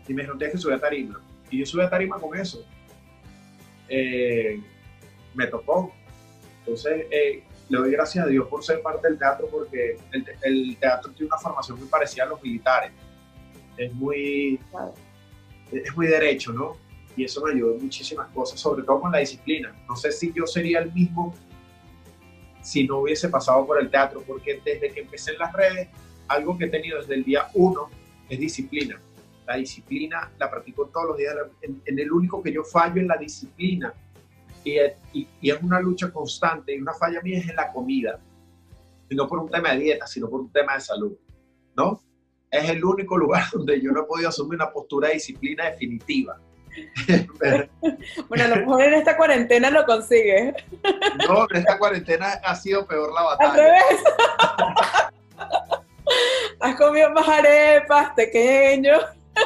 Y 0.06 0.14
me 0.14 0.22
dijeron, 0.22 0.38
tienes 0.38 0.56
que 0.56 0.60
subir 0.60 0.76
a 0.76 0.80
tarima. 0.80 1.20
Y 1.50 1.58
yo 1.58 1.66
subí 1.66 1.82
a 1.82 1.90
tarima 1.90 2.18
con 2.18 2.36
eso. 2.38 2.64
Eh, 3.88 4.60
me 5.34 5.46
tocó. 5.46 5.92
Entonces, 6.60 7.06
eh, 7.10 7.42
le 7.68 7.78
doy 7.78 7.90
gracias 7.92 8.24
a 8.24 8.28
Dios 8.28 8.46
por 8.48 8.64
ser 8.64 8.80
parte 8.82 9.08
del 9.08 9.18
teatro 9.18 9.48
porque 9.50 9.96
el, 10.12 10.24
el, 10.42 10.76
teatro 10.76 11.12
tiene 11.12 11.28
una 11.28 11.38
formación 11.38 11.78
muy 11.78 11.88
parecida 11.88 12.24
a 12.24 12.26
los 12.26 12.42
militares. 12.42 12.92
Es 13.76 13.92
muy, 13.94 14.60
es 15.72 15.96
muy 15.96 16.06
derecho, 16.06 16.52
¿no? 16.52 16.76
Y 17.18 17.24
eso 17.24 17.44
me 17.44 17.50
ayudó 17.50 17.74
muchísimas 17.74 18.28
cosas, 18.28 18.60
sobre 18.60 18.84
todo 18.84 19.00
con 19.00 19.10
la 19.10 19.18
disciplina. 19.18 19.74
No 19.88 19.96
sé 19.96 20.12
si 20.12 20.32
yo 20.32 20.46
sería 20.46 20.78
el 20.78 20.92
mismo 20.92 21.34
si 22.62 22.86
no 22.86 22.98
hubiese 22.98 23.28
pasado 23.28 23.66
por 23.66 23.80
el 23.80 23.90
teatro, 23.90 24.22
porque 24.24 24.60
desde 24.64 24.92
que 24.92 25.00
empecé 25.00 25.32
en 25.32 25.38
las 25.38 25.52
redes, 25.52 25.88
algo 26.28 26.56
que 26.56 26.66
he 26.66 26.68
tenido 26.68 27.00
desde 27.00 27.14
el 27.14 27.24
día 27.24 27.48
uno 27.54 27.88
es 28.28 28.38
disciplina. 28.38 29.00
La 29.48 29.56
disciplina 29.56 30.30
la 30.38 30.48
practico 30.48 30.86
todos 30.86 31.08
los 31.08 31.16
días. 31.16 31.34
En, 31.62 31.98
el 31.98 32.12
único 32.12 32.40
que 32.40 32.52
yo 32.52 32.62
fallo 32.62 33.00
en 33.00 33.08
la 33.08 33.16
disciplina 33.16 33.92
y, 34.62 34.78
y, 35.12 35.28
y, 35.40 35.50
es 35.50 35.60
una 35.60 35.80
lucha 35.80 36.12
constante 36.12 36.76
y 36.76 36.78
una 36.78 36.92
falla 36.92 37.20
mía 37.20 37.38
es 37.38 37.48
en 37.48 37.56
la 37.56 37.72
comida. 37.72 38.20
Y 39.10 39.16
no 39.16 39.26
por 39.26 39.40
un 39.40 39.50
tema 39.50 39.72
de 39.72 39.80
dieta, 39.80 40.06
sino 40.06 40.30
por 40.30 40.42
un 40.42 40.52
tema 40.52 40.74
de 40.74 40.80
salud. 40.82 41.16
¿No? 41.76 42.00
Es 42.48 42.68
el 42.68 42.84
único 42.84 43.16
lugar 43.16 43.44
donde 43.52 43.80
yo 43.80 43.90
no 43.90 44.02
he 44.02 44.04
podido 44.04 44.28
asumir 44.28 44.54
una 44.54 44.70
postura 44.70 45.08
de 45.08 45.14
disciplina 45.14 45.64
definitiva. 45.64 46.40
bueno, 48.28 48.44
a 48.44 48.48
lo 48.48 48.56
mejor 48.56 48.82
en 48.82 48.94
esta 48.94 49.16
cuarentena 49.16 49.70
lo 49.70 49.84
consigues. 49.84 50.54
no, 51.28 51.46
en 51.50 51.56
esta 51.56 51.78
cuarentena 51.78 52.40
ha 52.44 52.54
sido 52.54 52.86
peor 52.86 53.12
la 53.12 53.22
batalla. 53.22 53.50
Al 53.50 53.58
revés. 53.58 54.02
Has 56.60 56.76
comido 56.76 57.10
más 57.10 57.28
arepas, 57.28 58.10
pequeño. 58.14 58.98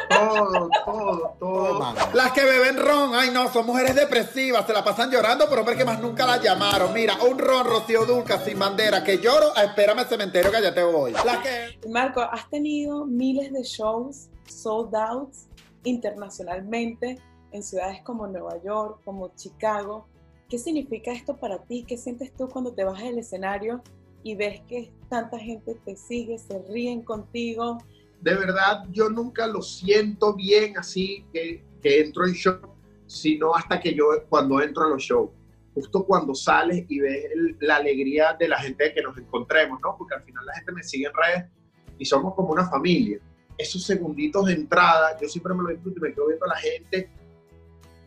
Todo, 0.08 0.70
todo, 0.84 1.36
todo. 1.38 1.94
Las 2.14 2.32
que 2.32 2.44
beben 2.44 2.78
ron, 2.78 3.14
ay 3.14 3.30
no, 3.30 3.52
son 3.52 3.66
mujeres 3.66 3.94
depresivas, 3.94 4.66
se 4.66 4.72
la 4.72 4.82
pasan 4.82 5.10
llorando 5.10 5.48
por 5.48 5.58
hombres 5.58 5.76
que 5.76 5.84
más 5.84 6.00
nunca 6.00 6.26
la 6.26 6.38
llamaron. 6.38 6.92
Mira, 6.92 7.16
un 7.28 7.38
ron 7.38 7.66
Rocío 7.66 8.06
Dulca 8.06 8.38
sin 8.38 8.58
bandera, 8.58 9.04
que 9.04 9.18
lloro, 9.18 9.54
espérame 9.54 9.98
al 9.98 10.08
cementerio 10.08 10.50
que 10.50 10.62
ya 10.62 10.72
te 10.72 10.82
voy. 10.82 11.12
que... 11.42 11.78
Marco, 11.88 12.22
has 12.22 12.48
tenido 12.48 13.04
miles 13.04 13.52
de 13.52 13.62
shows 13.62 14.28
sold 14.46 14.94
out 14.94 15.34
internacionalmente 15.84 17.18
en 17.52 17.62
ciudades 17.62 18.00
como 18.02 18.26
Nueva 18.26 18.62
York, 18.62 19.00
como 19.04 19.34
Chicago. 19.34 20.06
¿Qué 20.48 20.58
significa 20.58 21.12
esto 21.12 21.36
para 21.36 21.62
ti? 21.62 21.84
¿Qué 21.86 21.96
sientes 21.96 22.32
tú 22.34 22.48
cuando 22.48 22.72
te 22.72 22.84
vas 22.84 23.02
del 23.02 23.18
escenario 23.18 23.82
y 24.22 24.34
ves 24.34 24.60
que 24.68 24.92
tanta 25.08 25.38
gente 25.38 25.74
te 25.84 25.96
sigue, 25.96 26.38
se 26.38 26.62
ríen 26.68 27.02
contigo? 27.02 27.78
de 28.22 28.34
verdad 28.34 28.84
yo 28.90 29.10
nunca 29.10 29.46
lo 29.46 29.60
siento 29.62 30.34
bien 30.34 30.78
así 30.78 31.26
que, 31.32 31.62
que 31.82 32.00
entro 32.00 32.24
en 32.24 32.34
show, 32.34 32.58
sino 33.06 33.54
hasta 33.54 33.80
que 33.80 33.94
yo 33.94 34.04
cuando 34.28 34.60
entro 34.60 34.84
a 34.84 34.88
los 34.88 35.02
shows. 35.02 35.30
Justo 35.74 36.04
cuando 36.04 36.34
sales 36.34 36.84
y 36.88 37.00
ves 37.00 37.24
el, 37.34 37.56
la 37.60 37.76
alegría 37.76 38.36
de 38.38 38.46
la 38.46 38.58
gente 38.58 38.92
que 38.94 39.02
nos 39.02 39.16
encontremos, 39.16 39.80
¿no? 39.80 39.96
Porque 39.96 40.14
al 40.14 40.22
final 40.22 40.44
la 40.46 40.54
gente 40.54 40.70
me 40.72 40.82
sigue 40.82 41.06
en 41.06 41.12
redes 41.14 41.50
y 41.98 42.04
somos 42.04 42.34
como 42.34 42.52
una 42.52 42.68
familia. 42.68 43.18
Esos 43.58 43.84
segunditos 43.84 44.46
de 44.46 44.54
entrada, 44.54 45.16
yo 45.20 45.28
siempre 45.28 45.54
me 45.54 45.62
lo 45.62 45.68
disfruto 45.70 45.98
y 45.98 46.02
me 46.02 46.14
quedo 46.14 46.26
viendo 46.26 46.44
a 46.46 46.48
la 46.48 46.56
gente 46.56 47.10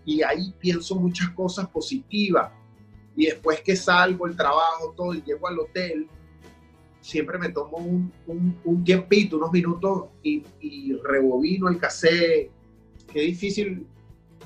y 0.05 0.21
ahí 0.21 0.53
pienso 0.59 0.95
muchas 0.95 1.29
cosas 1.31 1.67
positivas. 1.67 2.51
Y 3.15 3.25
después 3.25 3.61
que 3.61 3.75
salgo, 3.75 4.27
el 4.27 4.35
trabajo, 4.35 4.93
todo, 4.95 5.13
y 5.13 5.21
llego 5.23 5.47
al 5.47 5.59
hotel, 5.59 6.07
siempre 7.01 7.37
me 7.37 7.49
tomo 7.49 7.77
un, 7.77 8.11
un, 8.27 8.59
un 8.63 8.83
tiempito, 8.83 9.37
unos 9.37 9.51
minutos 9.51 10.05
y, 10.21 10.43
y, 10.59 10.93
rebobino 11.03 11.69
el 11.69 11.77
cassette. 11.77 12.51
Qué 13.11 13.21
difícil 13.21 13.87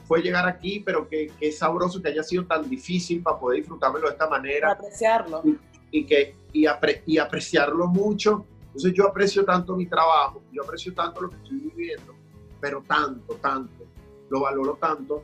fue 0.08 0.22
llegar 0.22 0.48
aquí, 0.48 0.79
pero 0.79 1.08
qué, 1.10 1.32
qué, 1.39 1.51
sabroso 1.51 2.01
que 2.01 2.10
haya 2.10 2.24
sido 2.24 2.46
tan 2.46 2.70
difícil 2.70 3.22
para 3.22 3.39
poder 3.39 3.60
disfrutármelo 3.60 4.08
de 4.08 4.13
esta 4.13 4.29
manera. 4.29 4.72
Apreciarlo. 4.72 5.41
Y, 5.44 5.58
y 5.91 6.06
que, 6.06 6.36
y, 6.53 6.65
apre, 6.68 7.03
y, 7.06 7.18
apreciarlo 7.18 7.88
mucho. 7.88 8.46
Entonces 8.70 8.94
yo 8.94 9.08
aprecio 9.08 9.44
tanto 9.44 9.76
mi 9.76 9.88
trabajo, 9.88 10.42
yo 10.52 10.64
aprecio 10.64 10.94
tanto 10.94 11.22
lo 11.22 11.30
que 11.30 11.36
estoy 11.38 11.58
viviendo, 11.58 12.14
pero 12.62 12.84
tanto, 12.88 13.36
tanto, 13.36 13.86
lo 14.30 14.42
valoro 14.42 14.76
tanto, 14.76 15.24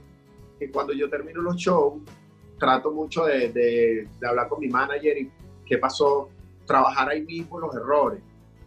que 0.60 0.72
cuando 0.72 0.94
yo 0.94 1.10
termino 1.10 1.42
los 1.42 1.56
shows, 1.56 2.02
trato 2.58 2.92
mucho 2.92 3.26
de, 3.26 3.50
de, 3.52 4.10
de 4.20 4.28
hablar 4.28 4.48
con 4.48 4.60
mi 4.60 4.68
manager 4.68 5.18
y 5.18 5.32
qué 5.66 5.78
pasó, 5.78 6.30
trabajar 6.66 7.10
ahí 7.10 7.24
mismo 7.24 7.60
los 7.60 7.76
errores. 7.76 8.22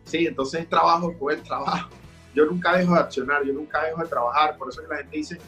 Sí, 0.04 0.26
entonces 0.26 0.68
trabajo 0.68 1.12
por 1.18 1.32
el 1.32 1.42
trabajo. 1.42 1.90
Yo 2.34 2.46
nunca 2.46 2.76
dejo 2.76 2.94
de 2.94 3.00
accionar, 3.00 3.44
yo 3.44 3.52
nunca 3.52 3.84
dejo 3.84 4.02
de 4.02 4.08
trabajar. 4.08 4.56
Por 4.56 4.68
eso 4.68 4.80
que 4.82 4.88
la 4.88 4.96
gente 4.98 5.16
dice, 5.16 5.38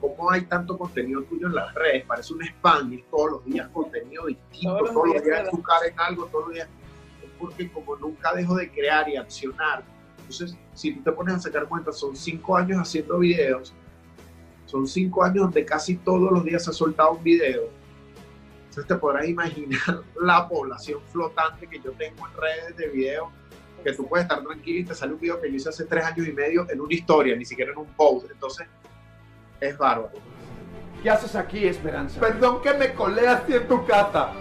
¿cómo 0.00 0.30
hay 0.30 0.42
tanto 0.42 0.76
contenido 0.76 1.22
tuyo 1.22 1.46
en 1.46 1.54
las 1.54 1.72
redes? 1.74 2.04
Parece 2.04 2.34
un 2.34 2.42
spam 2.42 2.92
y 2.92 3.02
todos 3.02 3.30
los 3.30 3.44
días 3.44 3.68
contenido 3.68 4.26
distinto, 4.26 4.76
todos 4.76 4.82
los, 4.82 4.92
todos 4.92 5.08
los 5.14 5.24
días 5.24 5.48
educar 5.48 5.86
en 5.86 6.00
algo, 6.00 6.26
todos 6.26 6.46
los 6.46 6.54
días. 6.54 6.68
Porque 7.40 7.70
como 7.70 7.96
nunca 7.96 8.32
dejo 8.34 8.54
de 8.54 8.70
crear 8.70 9.08
y 9.08 9.16
accionar. 9.16 9.82
Entonces, 10.18 10.56
si 10.74 10.94
tú 10.94 11.02
te 11.02 11.12
pones 11.12 11.34
a 11.34 11.38
sacar 11.40 11.66
cuentas, 11.66 11.98
son 11.98 12.14
cinco 12.14 12.56
años 12.56 12.78
haciendo 12.78 13.18
videos, 13.18 13.74
son 14.66 14.86
cinco 14.86 15.24
años 15.24 15.44
donde 15.44 15.64
casi 15.64 15.96
todos 15.96 16.30
los 16.30 16.44
días 16.44 16.62
se 16.62 16.70
ha 16.70 16.72
soltado 16.72 17.12
un 17.12 17.24
video 17.24 17.80
entonces 18.70 18.86
te 18.86 18.94
podrás 18.94 19.28
imaginar 19.28 19.80
la 20.22 20.48
población 20.48 21.00
flotante 21.08 21.66
que 21.66 21.80
yo 21.80 21.90
tengo 21.92 22.24
en 22.24 22.40
redes 22.40 22.76
de 22.76 22.88
video, 22.88 23.32
que 23.82 23.92
tú 23.92 24.06
puedes 24.06 24.26
estar 24.26 24.44
tranquilo 24.44 24.78
y 24.78 24.84
te 24.84 24.94
sale 24.94 25.14
un 25.14 25.18
video 25.18 25.40
que 25.40 25.50
yo 25.50 25.56
hice 25.56 25.70
hace 25.70 25.86
tres 25.86 26.04
años 26.04 26.28
y 26.28 26.32
medio 26.32 26.70
en 26.70 26.80
una 26.80 26.94
historia, 26.94 27.34
ni 27.34 27.44
siquiera 27.44 27.72
en 27.72 27.78
un 27.78 27.86
post. 27.94 28.30
Entonces, 28.30 28.68
es 29.60 29.76
bárbaro. 29.76 30.12
¿Qué 31.02 31.10
haces 31.10 31.34
aquí, 31.34 31.66
Esperanza? 31.66 32.20
Perdón 32.20 32.62
que 32.62 32.72
me 32.74 32.94
colé 32.94 33.26
así 33.26 33.54
en 33.54 33.66
tu 33.66 33.84
casa, 33.84 34.34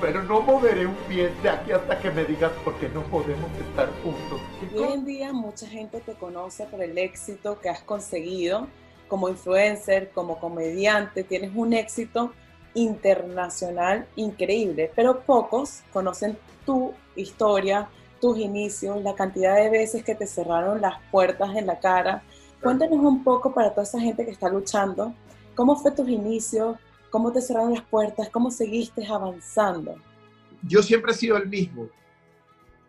pero 0.00 0.22
no 0.22 0.40
moveré 0.40 0.86
un 0.86 0.94
pie 1.08 1.30
de 1.42 1.48
aquí 1.48 1.72
hasta 1.72 1.98
que 1.98 2.10
me 2.10 2.24
digas 2.24 2.52
por 2.64 2.74
qué 2.78 2.88
no 2.88 3.02
podemos 3.04 3.50
estar 3.52 3.88
juntos. 4.02 4.40
Hoy 4.74 4.92
en 4.92 5.04
día 5.04 5.32
mucha 5.32 5.66
gente 5.66 6.00
te 6.00 6.14
conoce 6.14 6.66
por 6.66 6.82
el 6.82 6.96
éxito 6.98 7.60
que 7.60 7.68
has 7.68 7.80
conseguido 7.82 8.66
como 9.08 9.28
influencer, 9.28 10.10
como 10.10 10.38
comediante, 10.38 11.22
tienes 11.24 11.52
un 11.54 11.72
éxito 11.72 12.32
internacional 12.74 14.06
increíble, 14.16 14.90
pero 14.94 15.20
pocos 15.20 15.82
conocen 15.92 16.36
tu 16.64 16.92
historia, 17.14 17.88
tus 18.20 18.38
inicios, 18.38 19.02
la 19.02 19.14
cantidad 19.14 19.56
de 19.56 19.70
veces 19.70 20.04
que 20.04 20.14
te 20.14 20.26
cerraron 20.26 20.80
las 20.80 20.94
puertas 21.10 21.54
en 21.54 21.66
la 21.66 21.78
cara. 21.78 22.22
Cuéntanos 22.62 22.98
un 22.98 23.22
poco 23.22 23.52
para 23.54 23.70
toda 23.70 23.84
esa 23.84 24.00
gente 24.00 24.24
que 24.24 24.32
está 24.32 24.48
luchando, 24.48 25.14
¿cómo 25.54 25.76
fue 25.76 25.92
tus 25.92 26.08
inicios? 26.08 26.76
¿Cómo 27.16 27.32
te 27.32 27.40
cerraron 27.40 27.72
las 27.72 27.80
puertas? 27.80 28.28
¿Cómo 28.28 28.50
seguiste 28.50 29.02
avanzando? 29.06 29.94
Yo 30.62 30.82
siempre 30.82 31.12
he 31.12 31.14
sido 31.14 31.38
el 31.38 31.48
mismo, 31.48 31.88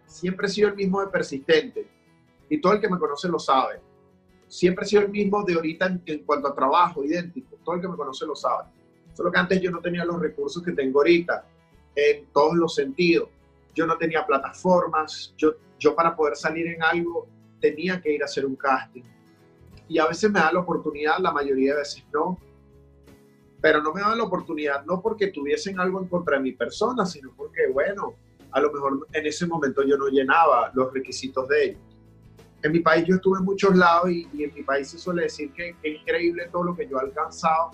siempre 0.05 0.48
he 0.48 0.50
sido 0.50 0.67
el 0.67 0.75
mismo 0.75 1.00
de 1.00 1.07
persistente, 1.07 1.88
y 2.50 2.60
todo 2.60 2.74
el 2.74 2.81
que 2.81 2.89
me 2.89 3.00
conoce 3.00 3.29
lo 3.29 3.39
sabe. 3.39 3.79
Siempre 4.50 4.84
he 4.84 4.88
sido 4.89 5.03
el 5.03 5.12
mismo 5.12 5.46
de 5.46 5.53
ahorita 5.53 6.01
en, 6.05 6.25
cuanto 6.25 6.50
a 6.50 6.53
trabajo, 6.53 7.05
idéntico, 7.05 7.55
todo 7.63 7.75
el 7.75 7.81
que 7.81 7.88
me 7.88 7.96
conoce 7.96 8.25
lo 8.25 8.36
sabe 8.36 8.65
Solo 9.13 9.31
que 9.31 9.39
antes 9.39 9.62
yo 9.62 9.72
no 9.72 9.79
tenía 9.79 10.03
los 10.03 10.19
recursos 10.19 10.62
que 10.62 10.74
tengo 10.74 11.00
ahorita, 11.00 11.46
en 11.96 12.25
todos 12.34 12.55
los 12.57 12.75
sentidos. 12.75 13.29
yo 13.74 13.88
no 13.88 13.98
tenía 13.98 14.25
plataformas, 14.25 15.34
yo, 15.38 15.53
yo 15.79 15.96
para 15.96 16.13
poder 16.13 16.36
salir 16.36 16.67
en 16.67 16.84
algo 16.84 17.29
tenía 17.62 18.01
que 18.01 18.12
ir 18.12 18.22
a 18.24 18.25
hacer 18.25 18.46
un 18.46 18.57
casting. 18.57 19.03
Y 19.88 20.00
a 20.00 20.05
veces 20.05 20.29
me 20.29 20.41
da 20.41 20.51
la 20.51 20.60
oportunidad, 20.60 21.17
la 21.19 21.31
mayoría 21.31 21.75
de 21.75 21.79
veces 21.79 22.03
no, 22.12 22.38
pero 23.62 23.82
no 23.82 23.94
me 23.94 24.02
daban 24.02 24.18
la 24.18 24.26
oportunidad, 24.26 24.86
no 24.86 25.02
porque 25.02 25.28
tuviesen 25.28 25.80
algo 25.80 26.00
en 26.00 26.08
contra 26.08 26.38
de 26.38 26.44
mi 26.44 26.52
persona, 26.52 27.06
sino 27.06 27.32
porque, 27.36 27.68
bueno, 27.72 28.16
a 28.52 28.62
lo 28.62 28.72
mejor 28.72 29.08
en 29.14 29.26
ese 29.26 29.46
momento 29.48 29.84
yo 29.84 29.98
no 29.98 30.08
llenaba 30.08 30.72
los 30.74 30.94
requisitos 30.94 31.48
de 31.48 31.66
ellos. 31.66 31.82
En 32.64 32.72
mi 32.72 32.80
país 32.80 33.06
yo 33.06 33.16
estuve 33.16 33.40
en 33.40 33.46
muchos 33.46 33.76
lados 33.76 34.10
y, 34.10 34.28
en 34.44 34.54
mi 34.54 34.64
país 34.64 34.90
se 34.90 34.98
suele 34.98 35.24
decir 35.24 35.52
que, 35.54 35.76
es 35.82 36.02
increíble 36.02 36.50
todo 36.52 36.64
lo 36.64 36.76
que 36.76 36.88
yo 36.88 36.98
he 36.98 37.02
alcanzado 37.02 37.72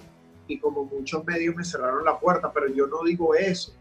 y 0.47 0.59
como 0.59 0.85
muchos 0.85 1.23
medios 1.25 1.55
me 1.55 1.63
cerraron 1.63 2.03
la 2.03 2.19
puerta, 2.19 2.51
pero 2.51 2.67
yo 2.67 2.87
no 2.87 3.03
digo 3.03 3.33
eso. 3.33 3.73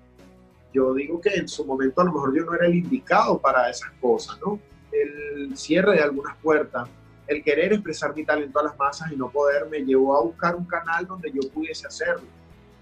Yo 0.72 0.94
digo 0.94 1.20
que 1.20 1.34
en 1.34 1.48
su 1.48 1.66
momento 1.66 2.00
a 2.00 2.04
lo 2.04 2.12
mejor 2.12 2.34
yo 2.34 2.44
no 2.44 2.54
era 2.54 2.66
el 2.66 2.74
indicado 2.74 3.38
para 3.38 3.68
esas 3.68 3.90
cosas, 4.00 4.38
¿no? 4.40 4.58
El 4.90 5.56
cierre 5.56 5.96
de 5.96 6.02
algunas 6.02 6.36
puertas, 6.38 6.88
el 7.26 7.42
querer 7.42 7.72
expresar 7.72 8.14
mi 8.14 8.24
talento 8.24 8.58
a 8.58 8.64
las 8.64 8.76
masas 8.76 9.12
y 9.12 9.16
no 9.16 9.30
poder 9.30 9.68
me 9.68 9.80
llevó 9.80 10.16
a 10.16 10.22
buscar 10.22 10.56
un 10.56 10.64
canal 10.64 11.06
donde 11.06 11.30
yo 11.30 11.48
pudiese 11.50 11.86
hacerlo. 11.86 12.26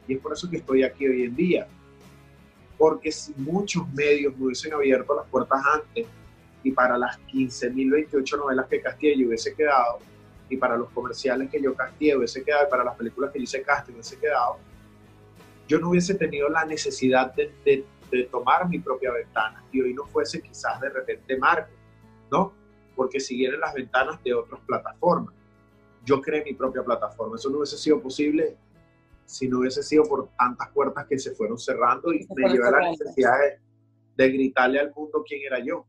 Y 0.09 0.15
es 0.15 0.21
por 0.21 0.33
eso 0.33 0.49
que 0.49 0.57
estoy 0.57 0.83
aquí 0.83 1.07
hoy 1.07 1.25
en 1.25 1.37
día. 1.37 1.67
Porque 2.79 3.13
si 3.13 3.35
muchos 3.37 3.87
medios 3.93 4.37
me 4.37 4.47
hubiesen 4.47 4.73
abierto 4.73 5.15
las 5.15 5.27
puertas 5.27 5.63
antes 5.75 6.07
y 6.63 6.73
para 6.73 6.97
las 6.97 7.19
15.028 7.29 8.39
novelas 8.39 8.67
que 8.67 8.81
castié 8.81 9.17
yo 9.17 9.29
hubiese 9.29 9.55
quedado, 9.55 9.99
y 10.49 10.57
para 10.57 10.77
los 10.77 10.91
comerciales 10.91 11.49
que 11.49 11.63
yo 11.63 11.75
castié 11.75 12.17
hubiese 12.17 12.43
quedado, 12.43 12.67
y 12.67 12.71
para 12.71 12.83
las 12.83 12.97
películas 12.97 13.31
que 13.31 13.39
yo 13.39 13.45
hice 13.45 13.63
casting 13.63 13.93
hubiese 13.93 14.19
quedado, 14.19 14.59
yo 15.69 15.79
no 15.79 15.91
hubiese 15.91 16.15
tenido 16.15 16.49
la 16.49 16.65
necesidad 16.65 17.33
de, 17.35 17.53
de, 17.65 17.85
de 18.11 18.25
tomar 18.25 18.69
mi 18.69 18.81
propia 18.81 19.13
ventana 19.13 19.63
y 19.71 19.81
hoy 19.81 19.95
no 19.95 20.05
fuese 20.07 20.43
quizás 20.43 20.81
de 20.81 20.89
repente 20.89 21.37
Marco, 21.39 21.71
¿no? 22.33 22.60
Porque 23.01 23.19
siguieron 23.19 23.59
las 23.61 23.73
ventanas 23.73 24.23
de 24.23 24.35
otras 24.35 24.61
plataformas. 24.67 25.35
Yo 26.05 26.21
creé 26.21 26.45
mi 26.45 26.53
propia 26.53 26.83
plataforma. 26.83 27.37
Eso 27.37 27.49
no 27.49 27.57
hubiese 27.57 27.79
sido 27.79 27.99
posible 27.99 28.59
si 29.25 29.49
no 29.49 29.61
hubiese 29.61 29.83
sido 29.83 30.05
por 30.05 30.29
tantas 30.39 30.69
puertas 30.69 31.07
que 31.07 31.19
se 31.19 31.31
fueron 31.31 31.57
cerrando 31.57 32.13
y 32.13 32.29
me 32.37 32.51
llevé 32.51 32.71
la 32.71 32.91
necesidad 32.91 33.39
de, 34.19 34.29
gritarle 34.31 34.81
al 34.81 34.93
mundo 34.95 35.25
quién 35.27 35.41
era 35.47 35.65
yo. 35.65 35.87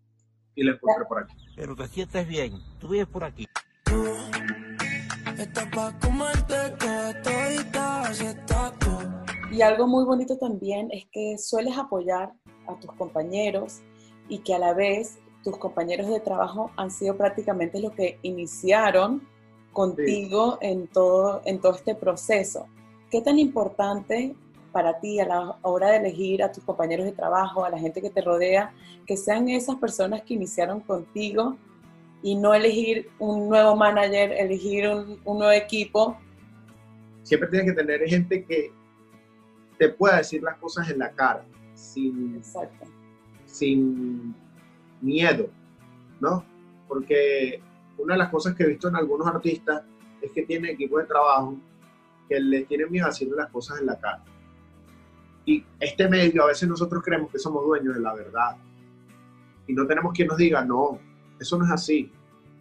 Y 0.55 0.63
lo 0.63 0.71
encontré 0.71 1.03
por 1.03 1.23
aquí. 1.23 1.35
Pero 1.53 1.75
te 1.75 1.85
sientes 1.89 2.25
bien. 2.25 2.53
Tú 2.79 2.87
vives 2.87 3.07
por 3.07 3.25
aquí. 3.25 3.45
Y 9.51 9.61
algo 9.61 9.85
muy 9.85 10.05
bonito 10.05 10.37
también 10.37 10.87
es 10.93 11.07
que 11.11 11.37
sueles 11.37 11.77
apoyar 11.77 12.31
a 12.69 12.79
tus 12.79 12.93
compañeros 12.93 13.81
y 14.29 14.37
que 14.37 14.55
a 14.55 14.59
la 14.59 14.73
vez 14.73 15.19
tus 15.43 15.57
compañeros 15.57 16.07
de 16.07 16.19
trabajo 16.19 16.71
han 16.75 16.91
sido 16.91 17.17
prácticamente 17.17 17.79
los 17.79 17.93
que 17.93 18.19
iniciaron 18.21 19.27
contigo 19.73 20.57
en, 20.61 20.87
todo, 20.87 21.41
en 21.45 21.59
todo 21.59 21.75
este 21.75 21.95
proceso. 21.95 22.67
¿Qué 23.09 23.21
tan 23.21 23.39
importante 23.39 24.35
para 24.71 24.99
ti 24.99 25.19
a 25.19 25.25
la 25.25 25.57
hora 25.63 25.89
de 25.89 25.97
elegir 25.97 26.43
a 26.43 26.51
tus 26.51 26.63
compañeros 26.63 27.05
de 27.05 27.11
trabajo, 27.11 27.65
a 27.65 27.69
la 27.69 27.77
gente 27.77 28.01
que 28.01 28.09
te 28.09 28.21
rodea, 28.21 28.73
que 29.05 29.17
sean 29.17 29.49
esas 29.49 29.75
personas 29.77 30.21
que 30.21 30.33
iniciaron 30.33 30.79
contigo 30.79 31.57
y 32.23 32.35
no 32.35 32.53
elegir 32.53 33.09
un 33.19 33.49
nuevo 33.49 33.75
manager, 33.75 34.31
elegir 34.31 34.87
un, 34.87 35.19
un 35.25 35.39
nuevo 35.39 35.51
equipo? 35.51 36.17
Siempre 37.23 37.49
tienes 37.49 37.71
que 37.71 37.75
tener 37.75 38.07
gente 38.07 38.45
que 38.45 38.71
te 39.77 39.89
pueda 39.89 40.17
decir 40.17 40.41
las 40.43 40.57
cosas 40.57 40.89
en 40.89 40.99
la 40.99 41.11
cara, 41.11 41.43
sin, 41.73 42.35
Exacto. 42.35 42.85
sin 43.45 44.35
miedo, 45.01 45.49
¿no? 46.19 46.45
Porque 46.87 47.61
una 47.97 48.15
de 48.15 48.19
las 48.19 48.29
cosas 48.29 48.55
que 48.55 48.63
he 48.63 48.67
visto 48.67 48.87
en 48.87 48.95
algunos 48.95 49.27
artistas 49.27 49.83
es 50.21 50.31
que 50.31 50.43
tienen 50.43 50.71
equipo 50.71 50.99
de 50.99 51.05
trabajo 51.05 51.57
que 52.27 52.39
les 52.39 52.67
tienen 52.67 52.91
miedo 52.91 53.07
haciendo 53.07 53.35
las 53.35 53.49
cosas 53.49 53.79
en 53.79 53.87
la 53.87 53.99
cara. 53.99 54.23
Y 55.45 55.63
este 55.79 56.07
medio, 56.07 56.43
a 56.43 56.47
veces 56.47 56.69
nosotros 56.69 57.03
creemos 57.03 57.31
que 57.31 57.39
somos 57.39 57.65
dueños 57.65 57.95
de 57.95 58.01
la 58.01 58.13
verdad. 58.13 58.57
Y 59.67 59.73
no 59.73 59.87
tenemos 59.87 60.13
quien 60.13 60.27
nos 60.27 60.37
diga, 60.37 60.63
no, 60.63 60.99
eso 61.39 61.57
no 61.57 61.65
es 61.65 61.71
así. 61.71 62.11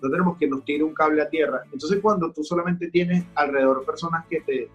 No 0.02 0.10
tenemos 0.10 0.38
quien 0.38 0.50
nos 0.50 0.64
tire 0.64 0.82
un 0.82 0.94
cable 0.94 1.20
a 1.20 1.28
tierra. 1.28 1.62
Entonces 1.72 2.00
cuando 2.00 2.32
tú 2.32 2.42
solamente 2.42 2.90
tienes 2.90 3.24
alrededor 3.34 3.84
personas 3.84 4.24
que 4.26 4.40
te 4.40 4.70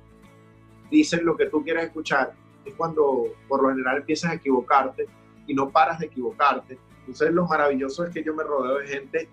dicen 0.91 1.25
lo 1.25 1.35
que 1.35 1.47
tú 1.47 1.63
quieres 1.63 1.85
escuchar, 1.85 2.33
es 2.63 2.73
cuando 2.75 3.33
por 3.47 3.63
lo 3.63 3.69
general 3.69 3.97
empiezas 3.97 4.31
a 4.31 4.35
equivocarte 4.35 5.07
y 5.47 5.53
no 5.53 5.69
paras 5.69 5.99
de 5.99 6.07
equivocarte 6.07 6.77
entonces 7.07 7.31
lo 7.31 7.45
maravilloso 7.45 8.03
es 8.03 8.13
que 8.13 8.23
yo 8.23 8.33
me 8.33 8.43
rodeo 8.43 8.79
de 8.79 8.87
gente 8.87 9.29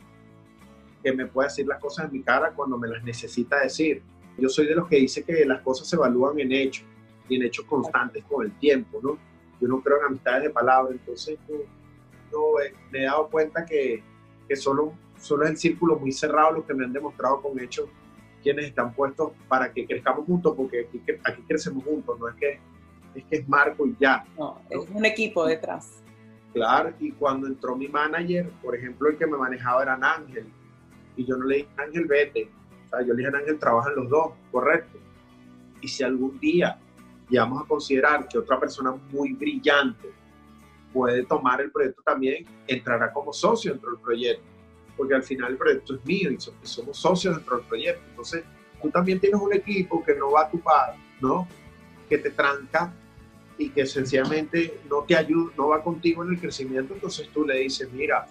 que 1.02 1.12
me 1.12 1.26
puede 1.26 1.48
decir 1.48 1.66
las 1.66 1.80
cosas 1.80 2.06
en 2.06 2.12
mi 2.12 2.22
cara 2.22 2.52
cuando 2.52 2.78
me 2.78 2.86
las 2.88 3.02
necesita 3.02 3.60
decir. 3.60 4.02
Yo 4.38 4.48
soy 4.48 4.66
de 4.66 4.74
los 4.74 4.88
que 4.88 4.96
dice 4.96 5.24
que 5.24 5.44
las 5.44 5.62
cosas 5.62 5.88
se 5.88 5.96
evalúan 5.96 6.38
en 6.38 6.52
hechos 6.52 6.84
y 7.28 7.36
en 7.36 7.42
hechos 7.42 7.64
constantes 7.64 8.24
con 8.24 8.44
el 8.44 8.52
tiempo, 8.58 9.00
¿no? 9.02 9.18
Yo 9.60 9.68
no 9.68 9.80
creo 9.80 9.98
en 10.00 10.06
amistades 10.06 10.44
de 10.44 10.50
palabra, 10.50 10.92
entonces 10.92 11.38
no, 11.48 12.60
eh, 12.60 12.74
me 12.90 13.00
he 13.00 13.04
dado 13.04 13.28
cuenta 13.28 13.64
que, 13.64 14.02
que 14.48 14.56
solo, 14.56 14.92
solo 15.18 15.44
es 15.44 15.50
el 15.50 15.56
círculo 15.56 15.98
muy 15.98 16.12
cerrado 16.12 16.52
lo 16.52 16.66
que 16.66 16.74
me 16.74 16.84
han 16.84 16.92
demostrado 16.92 17.40
con 17.40 17.58
hechos 17.58 17.88
quienes 18.42 18.66
están 18.66 18.92
puestos 18.92 19.32
para 19.48 19.72
que 19.72 19.86
crezcamos 19.86 20.26
juntos, 20.26 20.54
porque 20.56 20.86
aquí, 20.88 21.00
aquí 21.24 21.42
crecemos 21.46 21.84
juntos, 21.84 22.18
no 22.18 22.28
es 22.28 22.34
que 22.36 22.60
es 23.14 23.24
que 23.24 23.36
es 23.36 23.48
Marco 23.48 23.86
y 23.86 23.96
ya. 24.00 24.24
No, 24.38 24.60
es 24.70 24.88
un 24.90 25.04
equipo 25.04 25.44
detrás. 25.44 26.01
Claro, 26.52 26.92
y 27.00 27.12
cuando 27.12 27.46
entró 27.46 27.76
mi 27.76 27.88
manager, 27.88 28.50
por 28.62 28.76
ejemplo, 28.76 29.08
el 29.08 29.16
que 29.16 29.26
me 29.26 29.38
manejaba 29.38 29.82
era 29.82 29.94
Ángel, 29.94 30.46
y 31.16 31.24
yo 31.24 31.36
no 31.36 31.46
le 31.46 31.56
dije, 31.56 31.68
Ángel, 31.76 32.06
vete. 32.06 32.50
O 32.86 32.88
sea, 32.88 33.02
yo 33.02 33.14
le 33.14 33.24
dije, 33.24 33.36
Ángel, 33.36 33.58
trabajan 33.58 33.94
los 33.94 34.08
dos, 34.08 34.32
correcto. 34.50 34.98
Y 35.80 35.88
si 35.88 36.02
algún 36.02 36.38
día 36.38 36.78
llegamos 37.28 37.62
a 37.62 37.66
considerar 37.66 38.28
que 38.28 38.38
otra 38.38 38.60
persona 38.60 38.94
muy 39.10 39.32
brillante 39.32 40.12
puede 40.92 41.24
tomar 41.24 41.60
el 41.62 41.70
proyecto 41.70 42.02
también, 42.02 42.44
entrará 42.66 43.12
como 43.12 43.32
socio 43.32 43.72
dentro 43.72 43.92
del 43.92 44.00
proyecto. 44.00 44.44
Porque 44.96 45.14
al 45.14 45.22
final 45.22 45.52
el 45.52 45.56
proyecto 45.56 45.94
es 45.94 46.04
mío 46.04 46.30
y 46.30 46.38
somos 46.38 46.96
socios 46.98 47.36
dentro 47.36 47.56
del 47.56 47.66
proyecto. 47.66 48.02
Entonces, 48.10 48.44
tú 48.80 48.90
también 48.90 49.18
tienes 49.18 49.40
un 49.40 49.52
equipo 49.54 50.04
que 50.04 50.14
no 50.14 50.32
va 50.32 50.42
a 50.42 50.50
tu 50.50 50.60
par, 50.60 50.94
¿no? 51.20 51.48
Que 52.08 52.18
te 52.18 52.30
tranca 52.30 52.92
y 53.62 53.70
que 53.70 53.86
sencillamente 53.86 54.80
no 54.90 55.02
te 55.02 55.16
ayuda, 55.16 55.52
no 55.56 55.68
va 55.68 55.82
contigo 55.82 56.24
en 56.24 56.30
el 56.30 56.40
crecimiento, 56.40 56.94
entonces 56.94 57.28
tú 57.32 57.46
le 57.46 57.58
dices, 57.60 57.90
mira, 57.92 58.26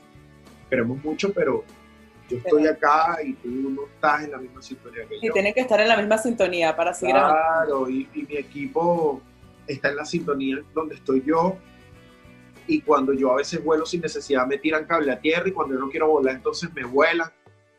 queremos 0.69 1.01
mucho, 1.03 1.31
pero 1.31 1.63
yo 2.29 2.37
estoy 2.37 2.67
acá 2.67 3.17
y 3.23 3.33
tú 3.33 3.49
no 3.49 3.85
estás 3.85 4.25
en 4.25 4.31
la 4.31 4.37
misma 4.37 4.61
sintonía 4.61 5.05
que 5.07 5.15
yo. 5.15 5.29
Y 5.29 5.31
tienen 5.31 5.53
que 5.53 5.61
estar 5.61 5.79
en 5.79 5.87
la 5.87 5.97
misma 5.97 6.17
sintonía 6.17 6.75
para 6.75 6.93
seguir 6.93 7.15
Claro, 7.15 7.89
y, 7.89 8.09
y, 8.13 8.23
mi 8.23 8.37
equipo 8.37 9.21
está 9.67 9.89
en 9.89 9.95
la 9.97 10.05
sintonía 10.05 10.61
donde 10.73 10.95
estoy 10.95 11.23
yo. 11.25 11.55
Y 12.67 12.81
cuando 12.81 13.13
yo 13.13 13.31
a 13.31 13.37
veces 13.37 13.63
vuelo 13.63 13.85
sin 13.85 14.01
necesidad, 14.01 14.45
me 14.45 14.57
tiran 14.57 14.85
cable 14.85 15.11
a 15.11 15.19
tierra 15.19 15.47
y 15.47 15.51
cuando 15.51 15.75
yo 15.75 15.79
no 15.79 15.89
quiero 15.89 16.09
volar, 16.09 16.35
entonces 16.35 16.73
me 16.73 16.83
vuelan 16.83 17.29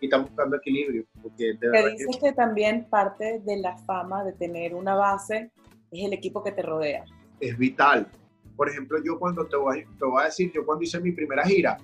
y 0.00 0.06
están 0.06 0.22
buscando 0.22 0.56
equilibrio. 0.56 1.04
Porque 1.22 1.54
de 1.54 1.90
dices 1.92 2.16
que... 2.16 2.28
que 2.28 2.32
también 2.32 2.86
parte 2.88 3.40
de 3.44 3.56
la 3.58 3.76
fama 3.78 4.24
de 4.24 4.32
tener 4.32 4.74
una 4.74 4.94
base 4.94 5.50
es 5.90 6.04
el 6.04 6.12
equipo 6.14 6.42
que 6.42 6.52
te 6.52 6.62
rodea 6.62 7.04
es 7.42 7.58
vital. 7.58 8.08
Por 8.56 8.68
ejemplo, 8.68 8.98
yo 9.04 9.18
cuando 9.18 9.46
te 9.46 9.56
voy, 9.56 9.84
te 9.98 10.04
voy 10.04 10.22
a 10.22 10.26
decir, 10.26 10.52
yo 10.52 10.64
cuando 10.64 10.84
hice 10.84 11.00
mi 11.00 11.10
primera 11.10 11.44
gira, 11.44 11.76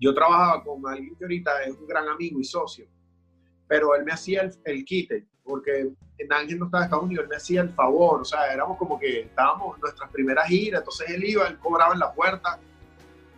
yo 0.00 0.14
trabajaba 0.14 0.64
con 0.64 0.84
alguien 0.86 1.14
que 1.14 1.24
ahorita 1.24 1.62
es 1.64 1.76
un 1.76 1.86
gran 1.86 2.08
amigo 2.08 2.40
y 2.40 2.44
socio, 2.44 2.86
pero 3.68 3.94
él 3.94 4.04
me 4.04 4.12
hacía 4.12 4.42
el, 4.42 4.52
el 4.64 4.84
quite, 4.84 5.26
porque 5.44 5.92
en 6.18 6.32
Ángel 6.32 6.58
no 6.58 6.64
estaba 6.66 6.84
en 6.84 6.86
Estados 6.86 7.04
Unidos, 7.04 7.24
él 7.24 7.28
me 7.28 7.36
hacía 7.36 7.60
el 7.60 7.70
favor, 7.70 8.22
o 8.22 8.24
sea, 8.24 8.52
éramos 8.52 8.78
como 8.78 8.98
que 8.98 9.20
estábamos 9.20 9.76
en 9.76 9.82
nuestras 9.82 10.10
primeras 10.10 10.46
giras, 10.48 10.80
entonces 10.80 11.10
él 11.10 11.24
iba, 11.24 11.46
él 11.46 11.58
cobraba 11.58 11.92
en 11.92 12.00
la 12.00 12.12
puerta. 12.12 12.58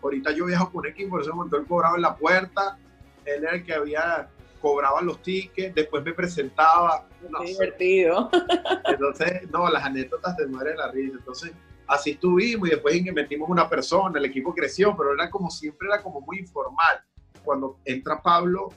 Ahorita 0.00 0.32
yo 0.32 0.46
viajo 0.46 0.70
con 0.70 0.86
equipo, 0.86 1.10
por 1.10 1.22
ese 1.22 1.32
momento 1.32 1.56
él 1.56 1.66
cobraba 1.66 1.96
en 1.96 2.02
la 2.02 2.14
puerta, 2.14 2.78
él 3.24 3.42
era 3.42 3.56
el 3.56 3.64
que 3.64 3.74
había 3.74 4.28
cobraba 4.60 5.02
los 5.02 5.20
tickets, 5.20 5.74
después 5.74 6.02
me 6.02 6.14
presentaba. 6.14 7.06
No 7.30 7.40
Qué 7.40 7.46
divertido. 7.46 8.30
Entonces, 8.84 9.50
no, 9.50 9.68
las 9.68 9.84
anécdotas 9.84 10.36
te 10.36 10.46
mueren 10.46 10.76
la 10.76 10.90
risa. 10.90 11.16
Entonces, 11.18 11.52
así 11.86 12.12
estuvimos 12.12 12.68
y 12.68 12.72
después 12.72 13.02
metimos 13.12 13.48
una 13.48 13.68
persona, 13.68 14.18
el 14.18 14.24
equipo 14.26 14.54
creció, 14.54 14.96
pero 14.96 15.14
era 15.14 15.30
como 15.30 15.50
siempre, 15.50 15.88
era 15.88 16.02
como 16.02 16.20
muy 16.20 16.38
informal. 16.38 17.00
Cuando 17.44 17.78
entra 17.84 18.22
Pablo 18.22 18.70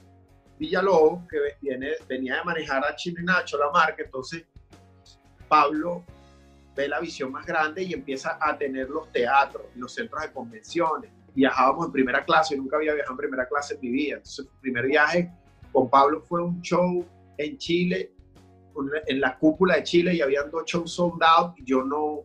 Villalobos, 0.58 1.26
que 1.28 1.38
viene, 1.60 1.92
venía 2.08 2.36
de 2.36 2.44
manejar 2.44 2.84
a 2.84 2.94
Chino 2.96 3.20
y 3.20 3.24
Nacho, 3.24 3.56
la 3.58 3.70
marca, 3.70 4.02
entonces 4.02 4.44
Pablo 5.48 6.04
ve 6.76 6.88
la 6.88 7.00
visión 7.00 7.32
más 7.32 7.46
grande 7.46 7.82
y 7.82 7.92
empieza 7.92 8.38
a 8.40 8.56
tener 8.56 8.88
los 8.88 9.10
teatros, 9.10 9.64
los 9.74 9.92
centros 9.92 10.22
de 10.22 10.32
convenciones. 10.32 11.10
Viajábamos 11.34 11.86
en 11.86 11.92
primera 11.92 12.24
clase, 12.24 12.56
nunca 12.56 12.76
había 12.76 12.94
viajado 12.94 13.14
en 13.14 13.18
primera 13.18 13.48
clase 13.48 13.74
en 13.74 13.80
mi 13.80 13.90
vida. 13.90 14.16
Entonces, 14.16 14.46
el 14.46 14.60
primer 14.60 14.86
viaje 14.86 15.30
con 15.72 15.88
Pablo 15.88 16.20
fue 16.22 16.42
un 16.42 16.60
show 16.60 17.04
en 17.36 17.56
Chile, 17.58 18.12
en 19.06 19.20
la 19.20 19.36
cúpula 19.36 19.76
de 19.76 19.82
Chile, 19.84 20.14
y 20.14 20.20
habían 20.20 20.50
dos 20.50 20.64
shows 20.66 20.92
sold 20.92 21.22
out, 21.22 21.58
y 21.58 21.64
yo 21.64 21.82
no, 21.82 22.24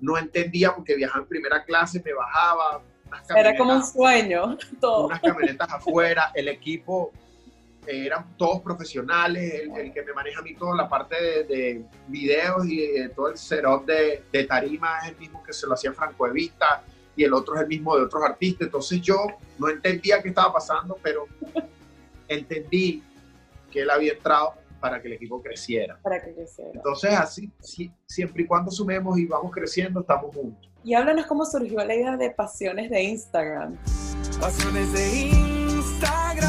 no 0.00 0.18
entendía 0.18 0.74
porque 0.74 0.96
viajaba 0.96 1.22
en 1.22 1.28
primera 1.28 1.64
clase, 1.64 2.02
me 2.04 2.12
bajaba. 2.12 2.82
unas 3.06 3.30
Era 3.30 3.56
como 3.56 3.74
un 3.74 3.84
sueño, 3.84 4.56
todo. 4.80 5.06
unas 5.06 5.20
camionetas 5.20 5.70
afuera, 5.72 6.30
el 6.34 6.48
equipo 6.48 7.12
eh, 7.86 8.06
eran 8.06 8.36
todos 8.36 8.60
profesionales, 8.60 9.62
el, 9.62 9.76
el 9.76 9.92
que 9.92 10.02
me 10.02 10.12
maneja 10.12 10.40
a 10.40 10.42
mí 10.42 10.54
toda 10.54 10.76
la 10.76 10.88
parte 10.88 11.16
de, 11.20 11.44
de 11.44 11.84
videos 12.06 12.66
y 12.66 12.86
de 12.86 13.08
todo 13.08 13.28
el 13.28 13.38
setup 13.38 13.86
de, 13.86 14.24
de 14.30 14.44
tarima 14.44 14.98
es 15.02 15.10
el 15.10 15.16
mismo 15.16 15.42
que 15.42 15.52
se 15.52 15.66
lo 15.66 15.74
hacía 15.74 15.92
Franco 15.92 16.26
Evita 16.26 16.82
y 17.16 17.24
el 17.24 17.32
otro 17.32 17.56
es 17.56 17.62
el 17.62 17.66
mismo 17.66 17.96
de 17.96 18.04
otros 18.04 18.22
artistas, 18.22 18.66
entonces 18.66 19.00
yo 19.00 19.26
no 19.58 19.68
entendía 19.68 20.22
qué 20.22 20.28
estaba 20.28 20.52
pasando, 20.52 20.98
pero 21.02 21.26
entendí 22.28 23.02
que 23.72 23.80
él 23.80 23.90
había 23.90 24.12
entrado 24.12 24.54
para 24.80 25.00
que 25.00 25.08
el 25.08 25.14
equipo 25.14 25.42
creciera. 25.42 25.98
Para 26.02 26.22
que 26.22 26.34
creciera. 26.34 26.70
Entonces 26.74 27.12
así, 27.12 27.50
si- 27.60 27.92
siempre 28.06 28.42
y 28.42 28.46
cuando 28.46 28.70
sumemos 28.70 29.18
y 29.18 29.26
vamos 29.26 29.50
creciendo, 29.52 30.00
estamos 30.00 30.34
juntos. 30.34 30.70
Y 30.84 30.94
háblanos 30.94 31.26
cómo 31.26 31.44
surgió 31.44 31.84
la 31.84 31.94
idea 31.94 32.16
de 32.16 32.30
Pasiones 32.30 32.88
de 32.90 33.02
Instagram. 33.02 33.76
Pasiones 34.40 34.92
de 34.92 35.16
Instagram. 35.28 36.48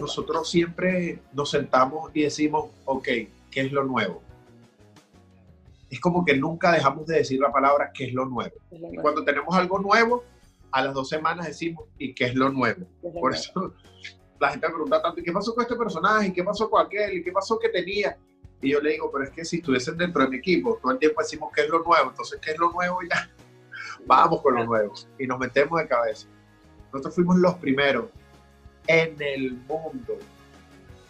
nosotros 0.00 0.50
siempre 0.50 1.20
nos 1.32 1.50
sentamos 1.50 2.10
y 2.14 2.22
decimos, 2.22 2.66
ok, 2.84 3.04
¿qué 3.50 3.60
es 3.60 3.72
lo 3.72 3.84
nuevo? 3.84 4.20
Es 5.88 6.00
como 6.00 6.24
que 6.24 6.36
nunca 6.36 6.72
dejamos 6.72 7.06
de 7.06 7.18
decir 7.18 7.38
la 7.40 7.52
palabra 7.52 7.92
¿qué 7.94 8.06
es 8.06 8.12
lo 8.12 8.24
nuevo? 8.26 8.54
Es 8.72 8.80
lo 8.80 8.92
Y 8.92 8.96
cuando 8.96 9.24
tenemos 9.24 9.54
algo 9.54 9.78
nuevo, 9.78 10.24
a 10.72 10.82
las 10.84 10.94
dos 10.94 11.08
semanas 11.08 11.46
decimos 11.46 11.84
¿y 11.96 12.12
qué 12.14 12.24
es 12.26 12.34
lo 12.34 12.50
nuevo? 12.50 12.82
es 13.02 13.14
lo 13.14 13.20
Por 13.20 13.30
nuevo. 13.30 13.34
eso 13.34 13.74
la 14.40 14.50
gente 14.50 14.66
me 14.68 14.74
pregunta 14.74 15.00
tanto, 15.02 15.20
¿y 15.20 15.24
qué 15.24 15.32
pasó 15.32 15.54
con 15.54 15.62
este 15.62 15.76
personaje? 15.76 16.28
¿Y 16.28 16.32
qué 16.32 16.42
pasó 16.44 16.68
con 16.68 16.84
aquel? 16.84 17.18
¿Y 17.18 17.22
qué 17.22 17.32
pasó 17.32 17.58
que 17.58 17.68
tenía? 17.68 18.16
Y 18.60 18.70
yo 18.72 18.80
le 18.80 18.92
digo, 18.92 19.10
pero 19.12 19.24
es 19.24 19.30
que 19.30 19.44
si 19.44 19.56
estuviesen 19.56 19.96
dentro 19.96 20.22
de 20.22 20.28
mi 20.28 20.36
equipo, 20.38 20.78
todo 20.80 20.92
el 20.92 20.98
tiempo 20.98 21.20
decimos 21.22 21.52
¿qué 21.54 21.62
es 21.62 21.68
lo 21.68 21.82
nuevo? 21.82 22.10
Entonces, 22.10 22.38
¿qué 22.42 22.52
es 22.52 22.58
lo 22.58 22.70
nuevo? 22.72 23.02
Y 23.02 23.08
ya, 23.08 23.30
vamos 24.06 24.40
con 24.42 24.54
lo 24.54 24.64
nuevo. 24.64 24.94
Y 25.18 25.26
nos 25.26 25.38
metemos 25.38 25.78
de 25.80 25.86
cabeza. 25.88 26.26
Nosotros 26.92 27.14
fuimos 27.14 27.36
los 27.36 27.54
primeros 27.56 28.06
en 28.86 29.16
el 29.20 29.52
mundo 29.54 30.18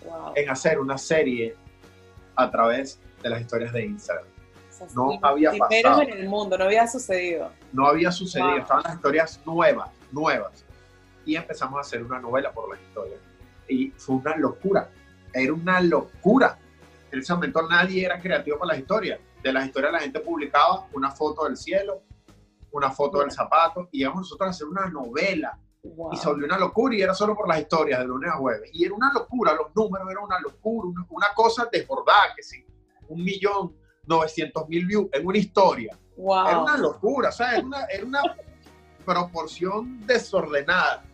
Wow. 0.05 0.33
en 0.37 0.51
hacer 0.51 0.79
una 0.79 0.99
serie 0.99 1.57
a 2.37 2.51
través 2.51 3.01
de 3.23 3.31
las 3.31 3.41
historias 3.41 3.73
de 3.73 3.87
Instagram. 3.87 4.27
O 4.27 4.73
sea, 4.75 4.87
no 4.95 5.19
había 5.23 5.53
pasado. 5.57 6.03
en 6.03 6.11
el 6.11 6.29
mundo, 6.29 6.59
no 6.59 6.65
había 6.65 6.87
sucedido. 6.87 7.51
No 7.73 7.87
había 7.87 8.13
sucedido, 8.13 8.51
Wow. 8.51 8.59
estaban 8.59 8.83
las 8.85 8.95
historias 8.97 9.41
nuevas, 9.47 9.89
nuevas. 10.13 10.64
Y 11.25 11.37
empezamos 11.37 11.79
a 11.79 11.81
hacer 11.81 12.03
una 12.03 12.19
novela 12.19 12.53
por 12.53 12.69
las 12.71 12.81
historias. 12.81 13.21
Y 13.69 13.91
fue 13.91 14.17
una 14.17 14.37
locura, 14.37 14.91
era 15.33 15.53
una 15.53 15.81
locura. 15.81 16.59
En 17.11 17.21
ese 17.21 17.33
momento 17.35 17.67
nadie 17.69 18.05
era 18.05 18.21
creativo 18.21 18.59
para 18.59 18.73
las 18.73 18.79
historias. 18.79 19.21
De 19.43 19.53
las 19.53 19.67
historias 19.67 19.93
la 19.93 20.01
gente 20.01 20.21
publicaba 20.21 20.87
una 20.93 21.11
foto 21.11 21.45
del 21.45 21.57
cielo, 21.57 22.03
una 22.73 22.91
foto 22.91 23.21
del 23.21 23.31
zapato, 23.31 23.89
y 23.93 24.01
íbamos 24.01 24.21
nosotros 24.21 24.49
a 24.49 24.51
hacer 24.51 24.67
una 24.67 24.87
novela. 24.87 25.59
Wow. 25.87 26.15
y 26.15 26.17
se 26.17 26.27
volvió 26.27 26.47
una 26.47 26.57
locura 26.57 26.95
y 26.95 27.03
era 27.03 27.13
solo 27.13 27.37
por 27.37 27.47
las 27.47 27.61
historias 27.61 28.01
de 28.01 28.07
lunes 28.07 28.31
a 28.31 28.39
jueves. 28.39 28.71
Y 28.73 28.87
era 28.87 28.95
una 28.95 29.13
locura, 29.13 29.53
los 29.53 29.67
números 29.77 30.09
eran 30.11 30.25
una 30.25 30.41
locura, 30.41 30.89
una, 30.89 31.07
una 31.11 31.27
cosa 31.35 31.69
desbordada, 31.71 32.35
que 32.35 32.43
sí, 32.43 32.65
un 33.09 33.23
millón 33.23 33.77
novecientos 34.07 34.69
mil 34.69 34.87
views 34.87 35.09
en 35.13 35.27
una 35.27 35.39
historia. 35.39 35.99
Wow. 36.17 36.47
Era 36.47 36.59
una 36.63 36.77
locura, 36.79 37.29
o 37.29 37.33
sea, 37.33 37.57
era 37.57 37.67
una, 37.67 37.85
era 37.85 38.05
una 38.05 38.23
proporción 39.05 40.07
desordenada. 40.07 41.05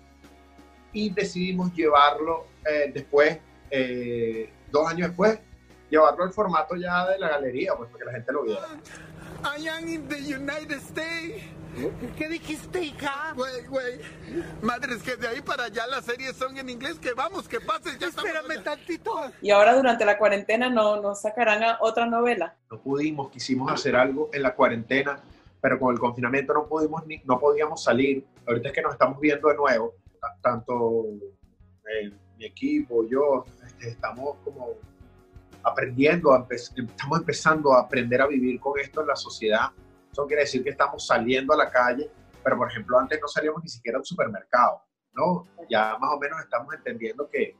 Y 0.92 1.11
decidimos 1.11 1.72
llevarlo 1.74 2.46
eh, 2.68 2.90
después, 2.92 3.38
eh, 3.70 4.50
dos 4.70 4.88
años 4.88 5.09
después, 5.09 5.38
llevarlo 5.88 6.24
al 6.24 6.33
formato 6.33 6.76
ya 6.76 7.09
de 7.09 7.18
la 7.18 7.29
galería, 7.29 7.74
pues 7.76 7.88
para 7.90 7.98
que 7.98 8.05
la 8.07 8.12
gente 8.12 8.33
lo 8.33 8.42
viera. 8.42 8.66
I 9.42 9.68
am 9.68 9.88
in 9.88 10.07
the 10.09 10.16
United 10.16 10.79
States. 10.79 11.42
¿Qué 12.18 12.29
dijiste, 12.29 12.83
hija? 12.83 13.33
Güey, 13.37 13.64
güey. 13.66 14.00
Madres, 14.61 15.03
que 15.03 15.16
de 15.16 15.29
ahí 15.29 15.40
para 15.40 15.64
allá 15.64 15.87
las 15.87 16.05
series 16.05 16.35
son 16.37 16.59
en 16.59 16.68
inglés. 16.68 16.98
Que 16.98 17.12
vamos, 17.12 17.48
que 17.48 17.61
pases. 17.61 17.96
Ya 17.98 18.09
estamos 18.09 18.29
Espérame 18.29 18.50
allá. 18.50 18.62
tantito. 18.64 19.31
Y 19.40 19.50
ahora 19.50 19.76
durante 19.76 20.05
la 20.05 20.18
cuarentena 20.18 20.68
no, 20.68 21.00
no 21.00 21.14
sacarán 21.14 21.62
a 21.62 21.79
otra 21.81 22.07
novela. 22.07 22.57
no 22.70 22.81
pudimos, 22.81 23.31
quisimos 23.31 23.70
hacer 23.72 23.94
algo 23.96 24.31
en 24.33 24.42
la 24.42 24.55
cuarentena, 24.55 25.20
pero 25.61 25.79
con 25.79 25.94
el 25.94 26.00
confinamiento 26.00 26.53
no 26.53 26.66
pudimos 26.66 27.07
ni, 27.07 27.18
no 27.24 27.38
podíamos 27.38 27.83
salir. 27.83 28.26
Ahorita 28.46 28.68
es 28.68 28.74
que 28.74 28.83
nos 28.83 28.92
estamos 28.92 29.20
viendo 29.20 29.48
de 29.48 29.55
nuevo, 29.55 29.94
tanto 30.40 31.04
mi 32.37 32.44
equipo, 32.44 33.06
yo, 33.06 33.44
este, 33.66 33.88
estamos 33.90 34.37
como 34.44 34.74
aprendiendo, 35.62 36.33
a 36.33 36.46
empe- 36.46 36.54
estamos 36.88 37.20
empezando 37.20 37.72
a 37.72 37.80
aprender 37.80 38.20
a 38.22 38.26
vivir 38.26 38.59
con 38.61 38.78
esto 38.78 39.00
en 39.02 39.09
la 39.09 39.16
sociedad. 39.16 39.68
Eso 40.11 40.26
quiere 40.26 40.42
decir 40.42 40.62
que 40.62 40.70
estamos 40.70 41.06
saliendo 41.06 41.52
a 41.52 41.56
la 41.56 41.70
calle, 41.70 42.11
pero 42.42 42.56
por 42.56 42.70
ejemplo 42.70 42.98
antes 42.98 43.20
no 43.20 43.28
salíamos 43.28 43.62
ni 43.62 43.68
siquiera 43.68 43.98
al 43.98 44.04
supermercado, 44.04 44.83
¿no? 45.12 45.44
Ya 45.68 45.98
más 45.98 46.14
o 46.14 46.18
menos 46.18 46.40
estamos 46.40 46.72
entendiendo 46.74 47.28
que, 47.28 47.56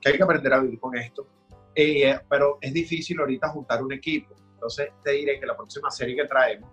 que 0.00 0.08
hay 0.08 0.16
que 0.16 0.22
aprender 0.22 0.52
a 0.54 0.60
vivir 0.60 0.80
con 0.80 0.96
esto. 0.96 1.26
Eh, 1.74 2.18
pero 2.28 2.58
es 2.60 2.72
difícil 2.72 3.20
ahorita 3.20 3.48
juntar 3.50 3.82
un 3.82 3.92
equipo. 3.92 4.34
Entonces 4.54 4.90
te 5.04 5.12
diré 5.12 5.38
que 5.38 5.46
la 5.46 5.56
próxima 5.56 5.90
serie 5.90 6.16
que 6.16 6.24
traemos, 6.26 6.70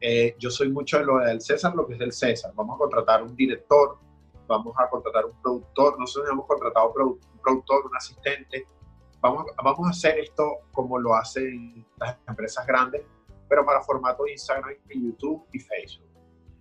eh, 0.00 0.34
yo 0.38 0.50
soy 0.50 0.70
mucho 0.70 0.98
de 0.98 1.04
lo 1.04 1.18
del 1.18 1.40
César, 1.40 1.74
lo 1.74 1.86
que 1.86 1.94
es 1.94 1.98
del 1.98 2.12
César. 2.12 2.52
Vamos 2.54 2.76
a 2.76 2.78
contratar 2.78 3.22
un 3.22 3.36
director, 3.36 3.98
vamos 4.46 4.74
a 4.78 4.88
contratar 4.88 5.26
un 5.26 5.40
productor, 5.42 5.98
nosotros 5.98 6.30
hemos 6.32 6.46
contratado 6.46 6.88
un 6.88 7.18
productor, 7.42 7.86
un 7.86 7.96
asistente. 7.96 8.66
Vamos, 9.20 9.44
vamos 9.62 9.86
a 9.86 9.90
hacer 9.90 10.18
esto 10.18 10.60
como 10.72 10.98
lo 10.98 11.14
hacen 11.14 11.84
las 11.98 12.16
empresas 12.26 12.66
grandes, 12.66 13.02
pero 13.48 13.66
para 13.66 13.82
formato 13.82 14.24
de 14.24 14.32
Instagram, 14.32 14.74
y 14.88 15.06
YouTube 15.06 15.46
y 15.52 15.58
Facebook. 15.58 16.08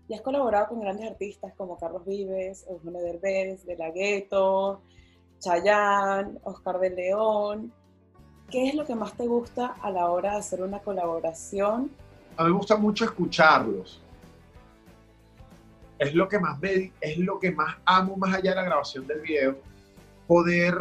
Y 0.09 0.15
has 0.15 0.21
colaborado 0.21 0.69
con 0.69 0.81
grandes 0.81 1.09
artistas 1.09 1.53
como 1.55 1.77
Carlos 1.77 2.03
Vives, 2.05 2.65
Eugenio 2.67 2.99
Derbez, 2.99 3.63
De 3.65 3.77
La 3.77 3.91
Ghetto, 3.91 4.81
Chayanne, 5.39 6.39
Oscar 6.43 6.79
de 6.79 6.89
León. 6.89 7.71
¿Qué 8.49 8.67
es 8.67 8.75
lo 8.75 8.85
que 8.85 8.95
más 8.95 9.15
te 9.15 9.27
gusta 9.27 9.67
a 9.81 9.91
la 9.91 10.09
hora 10.09 10.31
de 10.31 10.37
hacer 10.39 10.63
una 10.63 10.81
colaboración? 10.81 11.91
A 12.39 12.43
mí 12.43 12.51
me 12.51 12.55
gusta 12.55 12.77
mucho 12.77 13.03
escucharlos. 13.03 14.01
Es 15.97 16.15
lo 16.15 16.29
que 16.29 16.39
más 16.39 16.57
me, 16.57 16.93
es 17.01 17.17
lo 17.17 17.37
que 17.37 17.51
más 17.51 17.75
amo 17.83 18.15
más 18.15 18.33
allá 18.33 18.51
de 18.51 18.55
la 18.55 18.63
grabación 18.63 19.05
del 19.05 19.19
video, 19.19 19.57
poder 20.25 20.73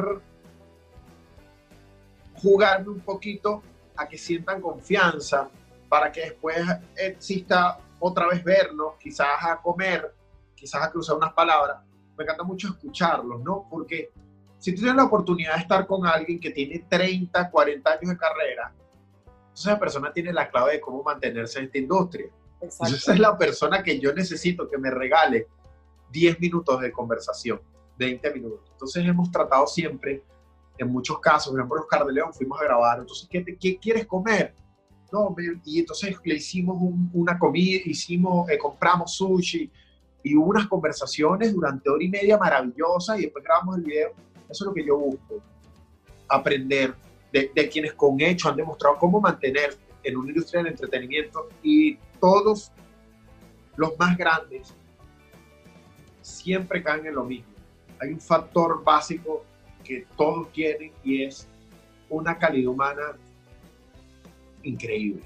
jugarme 2.35 2.91
un 2.91 3.01
poquito 3.01 3.61
a 3.97 4.07
que 4.07 4.17
sientan 4.17 4.61
confianza 4.61 5.51
para 5.89 6.13
que 6.13 6.21
después 6.21 6.65
exista 6.95 7.81
otra 7.99 8.29
vez 8.29 8.45
vernos, 8.45 8.95
quizás 9.01 9.27
a 9.41 9.57
comer, 9.61 10.15
quizás 10.55 10.81
a 10.81 10.93
cruzar 10.93 11.17
unas 11.17 11.33
palabras. 11.33 11.79
Me 12.17 12.23
encanta 12.23 12.45
mucho 12.45 12.69
escucharlos, 12.69 13.43
¿no? 13.43 13.67
Porque 13.69 14.13
si 14.61 14.73
tú 14.73 14.83
tienes 14.83 14.95
la 14.95 15.07
oportunidad 15.07 15.57
de 15.57 15.63
estar 15.63 15.89
con 15.89 16.07
alguien 16.07 16.39
que 16.39 16.53
tiene 16.53 16.85
30, 16.89 17.51
40 17.51 17.91
años 17.91 18.11
de 18.11 18.17
carrera, 18.17 18.73
entonces 19.59 19.73
esa 19.73 19.81
persona 19.81 20.13
tiene 20.13 20.33
la 20.33 20.49
clave 20.51 20.75
de 20.75 20.81
cómo 20.81 21.03
mantenerse 21.03 21.59
en 21.59 21.65
esta 21.67 21.79
industria. 21.79 22.27
Exacto. 22.61 22.95
Esa 22.95 23.13
es 23.15 23.19
la 23.19 23.37
persona 23.37 23.83
que 23.83 23.99
yo 23.99 24.13
necesito 24.13 24.69
que 24.69 24.79
me 24.79 24.91
regale 24.91 25.49
10 26.13 26.39
minutos 26.41 26.81
de 26.81 26.93
conversación, 26.93 27.61
20 27.99 28.33
minutos. 28.35 28.61
Entonces 28.73 29.05
hemos 29.05 29.31
tratado 29.33 29.67
siempre, 29.67 30.23
en 30.79 30.89
muchos 30.89 31.19
casos, 31.19 31.51
por 31.51 31.59
ejemplo, 31.59 31.77
los 31.79 31.87
Cardeleón 31.87 32.33
fuimos 32.33 32.61
a 32.61 32.65
grabar, 32.65 33.01
entonces, 33.01 33.27
¿qué, 33.29 33.41
te- 33.41 33.57
qué 33.57 33.79
quieres 33.79 34.07
comer? 34.07 34.55
No, 35.11 35.35
y 35.65 35.81
entonces 35.81 36.17
le 36.25 36.35
hicimos 36.37 36.77
un- 36.81 37.11
una 37.15 37.37
comida, 37.37 37.81
hicimos, 37.85 38.49
eh, 38.51 38.59
compramos 38.59 39.15
sushi 39.17 39.71
y 40.23 40.37
hubo 40.37 40.47
unas 40.51 40.69
conversaciones 40.69 41.53
durante 41.53 41.91
hora 41.91 42.05
y 42.05 42.09
media 42.09 42.39
maravillosas 42.39 43.19
y 43.19 43.23
después 43.23 43.43
grabamos 43.45 43.79
el 43.79 43.83
video. 43.85 44.11
Eso 44.49 44.65
es 44.65 44.67
lo 44.69 44.73
que 44.75 44.85
yo 44.87 44.97
busco, 44.99 45.43
aprender 46.29 46.95
de, 47.33 47.51
de 47.55 47.69
quienes 47.69 47.93
con 47.95 48.21
hecho 48.21 48.49
han 48.49 48.57
demostrado 48.57 48.99
cómo 48.99 49.21
mantenerse 49.21 49.79
en 50.03 50.17
una 50.17 50.29
industria 50.29 50.63
del 50.63 50.73
entretenimiento 50.73 51.49
y 51.63 51.97
todos 52.21 52.73
los 53.77 53.99
más 53.99 54.17
grandes 54.17 54.75
siempre 56.23 56.83
caen 56.83 57.07
en 57.07 57.15
lo 57.15 57.25
mismo. 57.25 57.53
Hay 58.01 58.13
un 58.13 58.21
factor 58.21 58.83
básico 58.83 59.45
que 59.85 60.07
todos 60.17 60.53
tienen 60.53 60.93
y 61.03 61.25
es 61.25 61.47
una 62.09 62.39
calidad 62.39 62.71
humana 62.71 63.17
increíble. 64.63 65.23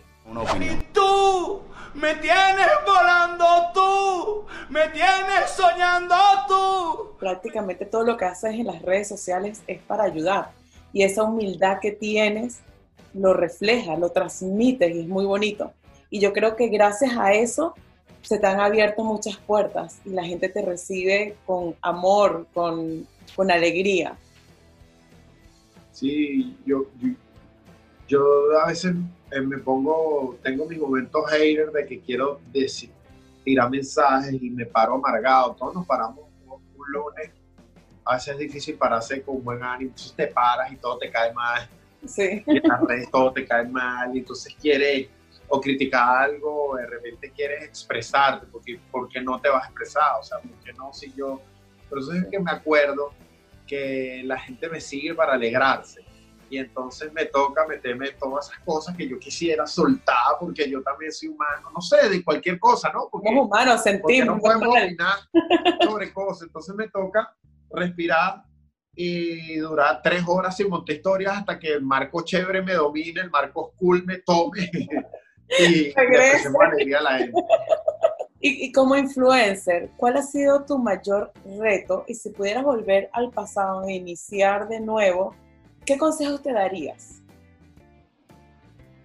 Y 0.60 0.76
tú 0.92 1.62
me 1.94 2.14
tienes 2.14 2.68
volando 2.86 3.44
tú, 3.74 4.46
me 4.70 4.88
tienes 4.88 5.50
soñando 5.50 6.14
tú. 6.46 7.16
Prácticamente 7.18 7.84
todo 7.86 8.04
lo 8.04 8.16
que 8.16 8.24
haces 8.24 8.54
en 8.54 8.66
las 8.66 8.80
redes 8.82 9.08
sociales 9.08 9.62
es 9.66 9.82
para 9.82 10.04
ayudar. 10.04 10.52
Y 10.92 11.02
esa 11.02 11.22
humildad 11.24 11.78
que 11.80 11.92
tienes 11.92 12.60
lo 13.14 13.34
refleja, 13.34 13.96
lo 13.96 14.10
transmites 14.10 14.94
y 14.94 15.00
es 15.00 15.08
muy 15.08 15.24
bonito. 15.24 15.72
Y 16.10 16.20
yo 16.20 16.32
creo 16.32 16.56
que 16.56 16.68
gracias 16.68 17.16
a 17.16 17.32
eso 17.32 17.74
se 18.22 18.38
te 18.38 18.46
han 18.46 18.60
abierto 18.60 19.02
muchas 19.02 19.36
puertas 19.36 20.00
y 20.04 20.10
la 20.10 20.24
gente 20.24 20.48
te 20.48 20.62
recibe 20.62 21.36
con 21.46 21.74
amor, 21.82 22.46
con, 22.54 23.06
con 23.34 23.50
alegría. 23.50 24.16
Sí, 25.92 26.56
yo, 26.64 26.86
yo, 27.00 27.08
yo 28.08 28.58
a 28.62 28.68
veces 28.68 28.94
eh, 29.30 29.40
me 29.40 29.58
pongo, 29.58 30.36
tengo 30.42 30.66
mis 30.66 30.78
momentos 30.78 31.22
hater 31.30 31.70
de 31.72 31.86
que 31.86 32.00
quiero 32.00 32.40
decir, 32.52 32.90
tirar 33.44 33.70
mensajes 33.70 34.34
y 34.40 34.50
me 34.50 34.66
paro 34.66 34.94
amargado. 34.94 35.54
Todos 35.54 35.74
nos 35.74 35.86
paramos 35.86 36.20
un, 36.46 36.52
un 36.52 36.92
lunes. 36.92 37.30
A 38.04 38.14
veces 38.14 38.34
es 38.34 38.38
difícil 38.38 38.76
pararse 38.76 39.22
con 39.22 39.42
buen 39.42 39.62
ánimo, 39.62 39.90
entonces 39.90 40.14
te 40.14 40.26
paras 40.26 40.72
y 40.72 40.76
todo 40.76 40.98
te 40.98 41.10
cae 41.10 41.32
mal. 41.32 41.68
Sí. 42.06 42.42
Y 42.46 42.56
en 42.56 42.62
las 42.64 42.80
redes 42.82 43.10
todo 43.10 43.32
te 43.32 43.46
cae 43.46 43.64
mal 43.64 44.14
y 44.14 44.18
entonces 44.18 44.54
quieres 44.60 45.08
o 45.54 45.60
criticar 45.60 46.30
algo, 46.30 46.70
o 46.70 46.76
de 46.76 46.86
repente 46.86 47.30
quieres 47.30 47.62
expresarte, 47.62 48.46
porque, 48.46 48.80
porque 48.90 49.20
no 49.20 49.38
te 49.38 49.50
vas 49.50 49.64
a 49.64 49.66
expresar, 49.66 50.18
o 50.18 50.22
sea, 50.22 50.38
porque 50.38 50.72
no, 50.72 50.94
si 50.94 51.12
yo, 51.12 51.42
por 51.90 51.98
eso 51.98 52.14
es 52.14 52.24
que 52.30 52.40
me 52.40 52.50
acuerdo 52.50 53.12
que 53.66 54.22
la 54.24 54.38
gente 54.38 54.70
me 54.70 54.80
sigue 54.80 55.14
para 55.14 55.34
alegrarse, 55.34 56.02
y 56.48 56.56
entonces 56.56 57.12
me 57.12 57.26
toca 57.26 57.66
meterme 57.66 58.12
todas 58.12 58.48
esas 58.48 58.60
cosas 58.60 58.96
que 58.96 59.06
yo 59.06 59.18
quisiera 59.18 59.66
soltar, 59.66 60.36
porque 60.40 60.70
yo 60.70 60.82
también 60.82 61.12
soy 61.12 61.28
humano, 61.28 61.70
no 61.74 61.82
sé, 61.82 62.08
de 62.08 62.24
cualquier 62.24 62.58
cosa, 62.58 62.90
¿no? 62.90 63.08
Porque, 63.10 63.28
Somos 63.28 63.46
humanos, 63.46 63.82
porque 63.82 63.90
sentimos. 63.90 64.36
no 64.36 64.40
podemos 64.40 64.68
opinar 64.68 65.18
sobre 65.82 66.12
cosas, 66.14 66.46
entonces 66.46 66.74
me 66.74 66.88
toca 66.88 67.34
respirar 67.74 68.44
y 68.94 69.56
durar 69.56 70.00
tres 70.02 70.22
horas 70.26 70.56
sin 70.56 70.68
montar 70.68 70.96
historias 70.96 71.38
hasta 71.38 71.58
que 71.58 71.72
el 71.72 71.82
marco 71.82 72.22
chévere 72.22 72.62
me 72.62 72.74
domine, 72.74 73.22
el 73.22 73.30
marco 73.30 73.72
cool 73.76 74.04
me 74.04 74.18
tome 74.18 74.70
y, 75.58 75.92
alegría 75.96 76.98
a 76.98 77.02
la 77.02 77.18
gente. 77.18 77.40
Y, 78.40 78.66
y 78.66 78.72
como 78.72 78.96
influencer, 78.96 79.90
¿cuál 79.96 80.16
ha 80.16 80.22
sido 80.22 80.64
tu 80.64 80.78
mayor 80.78 81.32
reto? 81.58 82.04
Y 82.08 82.14
si 82.14 82.30
pudieras 82.30 82.64
volver 82.64 83.08
al 83.12 83.30
pasado 83.30 83.84
e 83.86 83.92
iniciar 83.92 84.68
de 84.68 84.80
nuevo, 84.80 85.34
¿qué 85.86 85.96
consejos 85.96 86.42
te 86.42 86.52
darías? 86.52 87.22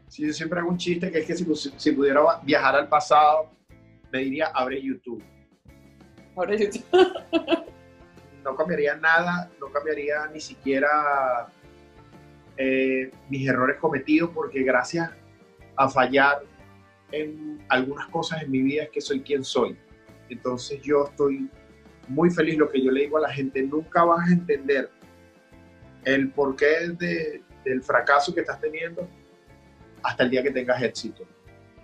Sí, 0.08 0.26
yo 0.26 0.34
siempre 0.34 0.60
hago 0.60 0.70
un 0.70 0.78
chiste 0.78 1.12
que 1.12 1.20
es 1.20 1.28
que 1.28 1.36
si, 1.36 1.92
pudiera 1.92 2.22
viajar 2.44 2.76
al 2.76 2.90
pasado, 2.90 3.52
me 4.12 4.20
diría, 4.20 4.48
abre 4.48 4.82
YouTube. 4.82 5.24
Ahora 6.36 6.56
yo 6.56 6.66
No 8.48 8.56
cambiaría 8.56 8.96
nada, 8.96 9.52
no 9.60 9.68
cambiaría 9.70 10.26
ni 10.34 10.40
siquiera 10.40 11.48
eh, 12.56 13.12
mis 13.30 13.46
errores 13.48 13.76
cometidos, 13.78 14.30
porque 14.34 14.64
gracias 14.64 15.12
a 15.76 15.90
fallar 15.90 16.44
en 17.12 17.62
algunas 17.68 18.08
cosas 18.08 18.42
en 18.44 18.50
mi 18.52 18.62
vida 18.62 18.84
es 18.84 18.90
que 18.90 19.02
soy 19.02 19.20
quien 19.22 19.44
soy. 19.44 19.78
Entonces 20.30 20.82
yo 20.82 21.06
estoy 21.10 21.50
muy 22.08 22.30
feliz. 22.32 22.58
Lo 22.58 22.70
que 22.70 22.82
yo 22.82 22.90
le 22.90 23.02
digo 23.02 23.18
a 23.18 23.22
la 23.22 23.34
gente, 23.34 23.62
nunca 23.64 24.06
vas 24.06 24.30
a 24.30 24.32
entender 24.32 24.90
el 26.06 26.32
porqué 26.32 26.88
de- 26.98 27.44
del 27.66 27.84
fracaso 27.84 28.34
que 28.34 28.40
estás 28.42 28.62
teniendo 28.62 29.06
hasta 30.04 30.24
el 30.24 30.30
día 30.30 30.42
que 30.42 30.52
tengas 30.52 30.82
éxito. 30.82 31.26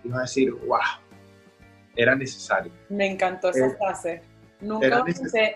Y 0.01 0.07
vas 0.07 0.19
a 0.19 0.21
decir, 0.21 0.51
wow, 0.53 0.79
era 1.95 2.15
necesario. 2.15 2.71
Me 2.89 3.05
encantó 3.11 3.49
esa 3.49 3.65
Eh, 3.67 3.75
frase. 3.77 4.21
Nunca 4.63 4.97
a 4.97 5.03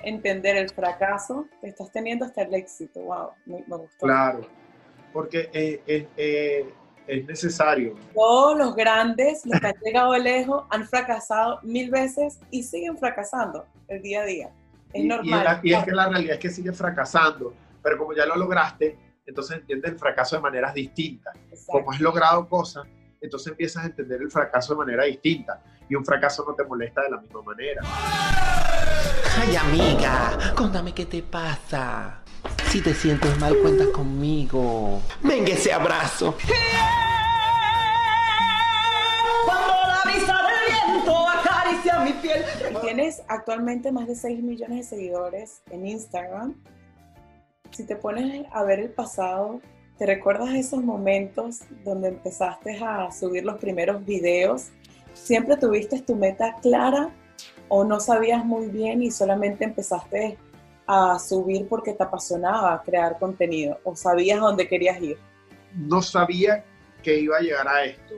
entender 0.04 0.58
el 0.58 0.70
fracaso 0.70 1.48
que 1.62 1.68
estás 1.70 1.92
teniendo 1.92 2.26
hasta 2.26 2.42
el 2.44 2.54
éxito. 2.54 3.00
Wow, 3.02 3.30
me, 3.46 3.64
me 3.68 3.78
gustó. 3.78 4.06
Claro, 4.06 4.42
porque 5.14 5.50
eh, 5.54 5.82
eh, 5.88 6.08
eh, 6.18 6.74
es 7.08 7.26
necesario. 7.26 7.96
Todos 8.14 8.58
los 8.58 8.76
grandes, 8.76 9.46
los 9.46 9.60
que 9.60 9.68
han 9.68 9.76
llegado 9.84 10.18
lejos, 10.18 10.66
han 10.70 10.86
fracasado 10.88 11.60
mil 11.64 11.90
veces 11.90 12.40
y 12.52 12.64
siguen 12.64 12.98
fracasando 12.98 13.66
el 13.88 14.02
día 14.02 14.22
a 14.22 14.26
día. 14.26 14.50
Es 14.94 15.02
Y- 15.02 15.06
y, 15.06 15.08
normal. 15.08 15.44
la- 15.44 15.60
y 15.64 15.74
es 15.74 15.84
que 15.84 15.92
la 15.92 16.10
realidad 16.10 16.34
es 16.34 16.40
que 16.40 16.50
sigues 16.50 16.78
fracasando, 16.78 17.54
pero 17.82 17.98
como 17.98 18.14
ya 18.14 18.26
lo 18.26 18.36
lograste, 18.36 18.98
entonces 19.26 19.58
entiendes 19.58 19.92
el 19.92 20.00
fracaso 20.00 20.36
de 20.36 20.42
maneras 20.42 20.74
distintas. 20.74 21.34
Exacto. 21.50 21.72
Como 21.72 21.92
has 21.92 22.00
logrado 22.02 22.48
cosas, 22.48 22.86
entonces 23.22 23.52
empiezas 23.52 23.84
a 23.84 23.88
entender 23.88 24.22
el 24.22 24.30
fracaso 24.32 24.74
de 24.74 24.78
manera 24.80 25.04
distinta. 25.06 25.62
Y 25.90 25.96
un 25.96 26.06
fracaso 26.06 26.46
no 26.48 26.54
te 26.54 26.64
molesta 26.64 27.02
de 27.02 27.10
la 27.12 27.18
misma 27.18 27.42
manera. 27.42 27.82
Ay, 29.40 29.56
amiga, 29.56 30.38
contame 30.56 30.94
qué 30.94 31.06
te 31.06 31.22
pasa. 31.22 32.24
Si 32.70 32.82
te 32.82 32.94
sientes 32.94 33.38
mal, 33.40 33.56
cuenta 33.62 33.86
conmigo. 33.94 35.02
Venga 35.22 35.54
ese 35.54 35.72
abrazo. 35.72 36.36
Cuando 39.46 39.74
la 39.88 40.02
brisa 40.04 40.36
del 40.44 40.96
viento 40.96 41.30
acaricia 41.30 42.00
mi 42.00 42.14
piel. 42.14 42.44
Tienes 42.82 43.22
actualmente 43.28 43.92
más 43.92 44.08
de 44.08 44.16
6 44.16 44.44
millones 44.44 44.78
de 44.78 44.84
seguidores 44.98 45.62
en 45.70 45.88
Instagram. 45.88 46.56
Si 47.72 47.86
te 47.86 47.96
pones 47.96 48.46
a 48.52 48.64
ver 48.64 48.80
el 48.80 48.90
pasado, 48.90 49.62
¿te 49.98 50.06
recuerdas 50.06 50.50
esos 50.54 50.84
momentos 50.84 51.60
donde 51.86 52.10
empezaste 52.10 52.84
a 52.84 53.12
subir 53.12 53.46
los 53.46 53.58
primeros 53.60 54.04
videos? 54.04 54.72
¿Siempre 55.18 55.58
tuviste 55.58 56.02
tu 56.02 56.16
meta 56.16 56.56
clara 56.62 57.10
o 57.68 57.84
no 57.84 58.00
sabías 58.00 58.46
muy 58.46 58.68
bien 58.68 59.02
y 59.02 59.12
solamente 59.12 59.66
empezaste 59.66 60.38
a 60.86 61.20
subir 61.20 61.68
porque 61.68 61.94
te 61.94 62.04
apasionaba 62.04 62.82
crear 62.84 63.20
contenido 63.20 63.78
o 63.84 63.96
sabías 63.96 64.40
dónde 64.40 64.68
querías 64.68 65.02
ir? 65.02 65.18
No 65.76 66.02
sabía 66.02 66.64
que 67.04 67.20
iba 67.20 67.38
a 67.38 67.42
llegar 67.42 67.68
a 67.68 67.84
esto, 67.84 68.16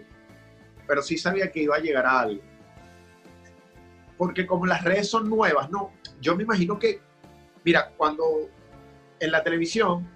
pero 0.86 1.02
sí 1.02 1.18
sabía 1.18 1.52
que 1.52 1.64
iba 1.64 1.78
a 1.78 1.80
llegar 1.80 2.06
a 2.06 2.20
algo. 2.20 2.44
Porque 4.18 4.46
como 4.46 4.68
las 4.68 4.84
redes 4.84 5.10
son 5.10 5.30
nuevas, 5.30 5.72
no, 5.72 5.92
yo 6.22 6.36
me 6.36 6.44
imagino 6.44 6.78
que, 6.78 7.02
mira, 7.64 7.92
cuando 7.98 8.50
en 9.20 9.32
la 9.32 9.42
televisión, 9.42 10.08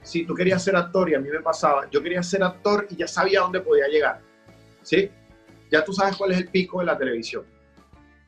si 0.00 0.24
tú 0.24 0.34
querías 0.34 0.64
ser 0.64 0.76
actor 0.76 1.10
y 1.10 1.14
a 1.14 1.20
mí 1.20 1.28
me 1.28 1.40
pasaba, 1.40 1.90
yo 1.90 2.02
quería 2.02 2.22
ser 2.22 2.42
actor 2.42 2.86
y 2.88 2.96
ya 2.96 3.06
sabía 3.06 3.40
dónde 3.40 3.60
podía 3.60 3.88
llegar, 3.88 4.22
¿sí? 4.82 5.10
Ya 5.70 5.84
tú 5.84 5.92
sabes 5.92 6.16
cuál 6.16 6.32
es 6.32 6.38
el 6.38 6.48
pico 6.48 6.80
de 6.80 6.86
la 6.86 6.98
televisión, 6.98 7.46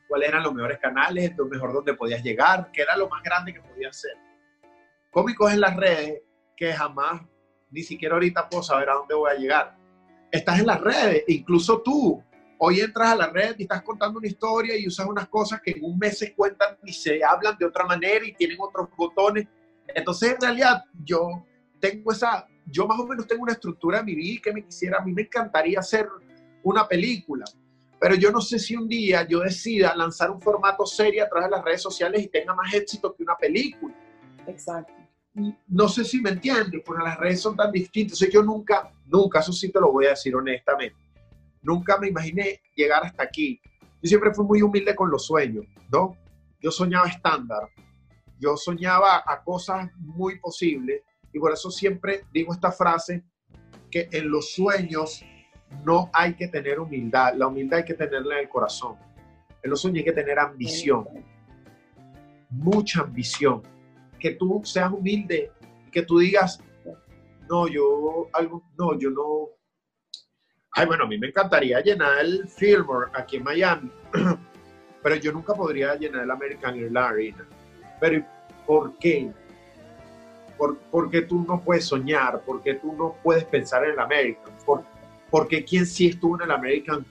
cuáles 0.09 0.29
eran 0.29 0.45
los 0.45 0.55
mejores 0.55 0.79
canales, 0.79 1.33
lo 1.37 1.47
mejor 1.47 1.73
donde 1.73 1.95
podías 1.95 2.23
llegar, 2.23 2.71
qué 2.73 2.83
era 2.83 2.97
lo 2.97 3.09
más 3.09 3.23
grande 3.23 3.53
que 3.53 3.61
podías 3.61 4.01
ser. 4.01 4.13
Cómicos 5.11 5.53
en 5.53 5.61
las 5.61 5.77
redes 5.77 6.23
que 6.57 6.73
jamás, 6.73 7.23
ni 7.71 7.83
siquiera 7.83 8.15
ahorita 8.15 8.49
puedo 8.49 8.63
saber 8.63 8.89
a 8.91 8.95
dónde 8.95 9.15
voy 9.15 9.31
a 9.31 9.35
llegar. 9.35 9.77
Estás 10.31 10.61
en 10.61 10.67
las 10.67 10.81
redes, 10.81 11.25
incluso 11.27 11.83
tú. 11.83 12.23
Hoy 12.59 12.79
entras 12.79 13.09
a 13.09 13.17
la 13.17 13.27
red 13.27 13.57
y 13.59 13.63
estás 13.63 13.83
contando 13.83 14.21
una 14.21 14.29
historia 14.29 14.77
y 14.77 14.87
usas 14.87 15.07
unas 15.07 15.27
cosas 15.27 15.61
que 15.61 15.73
en 15.73 15.85
un 15.85 15.99
mes 15.99 16.19
se 16.19 16.33
cuentan 16.35 16.79
y 16.85 16.93
se 16.93 17.25
hablan 17.25 17.59
de 17.59 17.67
otra 17.67 17.85
manera 17.85 18.25
y 18.25 18.35
tienen 18.35 18.59
otros 18.61 18.89
botones. 18.97 19.49
Entonces, 19.89 20.35
en 20.35 20.41
realidad, 20.41 20.85
yo 21.03 21.45
tengo 21.81 22.13
esa, 22.13 22.47
yo 22.67 22.87
más 22.87 23.01
o 23.01 23.07
menos 23.07 23.27
tengo 23.27 23.43
una 23.43 23.53
estructura 23.53 23.99
de 23.99 24.05
mi 24.05 24.15
vida 24.15 24.41
que 24.45 24.53
me 24.53 24.65
quisiera, 24.65 24.99
a 24.99 25.05
mí 25.05 25.13
me 25.13 25.23
encantaría 25.23 25.81
hacer 25.81 26.09
una 26.63 26.87
película, 26.87 27.45
pero 28.01 28.15
yo 28.15 28.33
no 28.33 28.41
sé 28.41 28.59
si 28.59 28.75
un 28.75 28.89
día 28.89 29.27
yo 29.29 29.41
decida 29.41 29.95
lanzar 29.95 30.31
un 30.31 30.41
formato 30.41 30.85
serio 30.87 31.25
a 31.25 31.29
través 31.29 31.51
de 31.51 31.57
las 31.57 31.65
redes 31.65 31.83
sociales 31.83 32.23
y 32.23 32.29
tenga 32.29 32.55
más 32.55 32.73
éxito 32.75 33.15
que 33.15 33.23
una 33.23 33.37
película 33.37 33.95
Exacto. 34.47 34.93
no 35.69 35.89
sé 35.89 36.05
si 36.05 36.21
me 36.21 36.31
entiendes, 36.31 36.83
porque 36.85 37.05
las 37.05 37.17
redes 37.19 37.41
son 37.41 37.57
tan 37.57 37.71
distintas. 37.71 38.15
O 38.15 38.17
sea, 38.17 38.29
yo 38.29 38.43
nunca, 38.43 38.93
nunca, 39.07 39.41
eso 39.41 39.53
sí 39.53 39.71
te 39.71 39.81
lo 39.81 39.93
voy 39.93 40.07
a 40.07 40.11
decir 40.11 40.35
honestamente, 40.35 40.97
nunca 41.63 41.97
me 41.97 42.09
imaginé 42.09 42.61
llegar 42.75 43.05
hasta 43.05 43.23
aquí. 43.23 43.61
Yo 44.03 44.09
siempre 44.09 44.35
fui 44.35 44.45
muy 44.45 44.63
humilde 44.63 44.95
con 44.97 45.11
los 45.11 45.27
sueños, 45.27 45.65
¿no? 45.91 46.17
Yo 46.61 46.71
soñaba 46.71 47.09
estándar, 47.09 47.69
yo 48.39 48.57
soñaba 48.57 49.23
a 49.25 49.43
cosas 49.43 49.91
muy 49.97 50.41
posibles 50.41 51.03
y 51.33 51.39
por 51.39 51.53
eso 51.53 51.71
siempre 51.71 52.25
digo 52.33 52.53
esta 52.53 52.73
frase, 52.73 53.23
que 53.91 54.09
en 54.11 54.29
los 54.31 54.53
sueños 54.53 55.25
no 55.85 56.11
hay 56.13 56.35
que 56.35 56.49
tener 56.49 56.79
humildad, 56.81 57.35
la 57.35 57.47
humildad 57.47 57.81
hay 57.81 57.85
que 57.85 57.95
tenerla 57.95 58.37
en 58.37 58.41
el 58.43 58.49
corazón. 58.49 58.97
En 59.63 59.71
los 59.71 59.81
sueños 59.81 59.99
hay 59.99 60.05
que 60.05 60.13
tener 60.13 60.39
ambición, 60.39 61.07
mucha 62.51 63.03
ambición 63.03 63.63
que 64.19 64.33
tú 64.33 64.61
seas 64.65 64.93
humilde 64.93 65.51
y 65.87 65.91
que 65.91 66.03
tú 66.03 66.19
digas, 66.19 66.61
no, 67.49 67.67
yo 67.67 68.29
algo, 68.33 68.63
no, 68.79 68.99
yo 68.99 69.11
no. 69.11 69.49
Ay, 70.73 70.87
bueno, 70.87 71.05
a 71.05 71.07
mí 71.07 71.19
me 71.19 71.27
encantaría 71.29 71.81
llenar 71.81 72.21
el 72.21 72.49
Fillmore 72.49 73.11
aquí 73.15 73.37
en 73.37 73.45
Miami, 73.45 73.91
pero 75.03 75.17
yo 75.17 75.33
nunca 75.33 75.55
podría 75.55 75.95
llenar 75.97 76.23
el 76.23 76.31
American 76.31 76.75
Airlines 76.75 77.03
Arena. 77.03 77.49
Pero 78.01 78.25
¿por 78.67 78.97
qué? 78.99 79.31
¿Por, 80.57 80.79
por 80.79 81.11
qué 81.11 81.23
tú 81.23 81.45
no 81.47 81.61
puedes 81.61 81.85
soñar? 81.85 82.41
¿Por 82.43 82.63
qué 82.63 82.75
tú 82.75 82.93
no 82.93 83.17
puedes 83.23 83.45
pensar 83.45 83.85
en 83.85 83.93
el 83.93 83.99
American? 83.99 84.53
¿Por, 84.65 84.85
porque 85.33 85.65
quien 85.65 85.87
sí 85.87 86.09
estuvo 86.09 86.37
en 86.37 86.43
el 86.43 86.51
American 86.51 87.05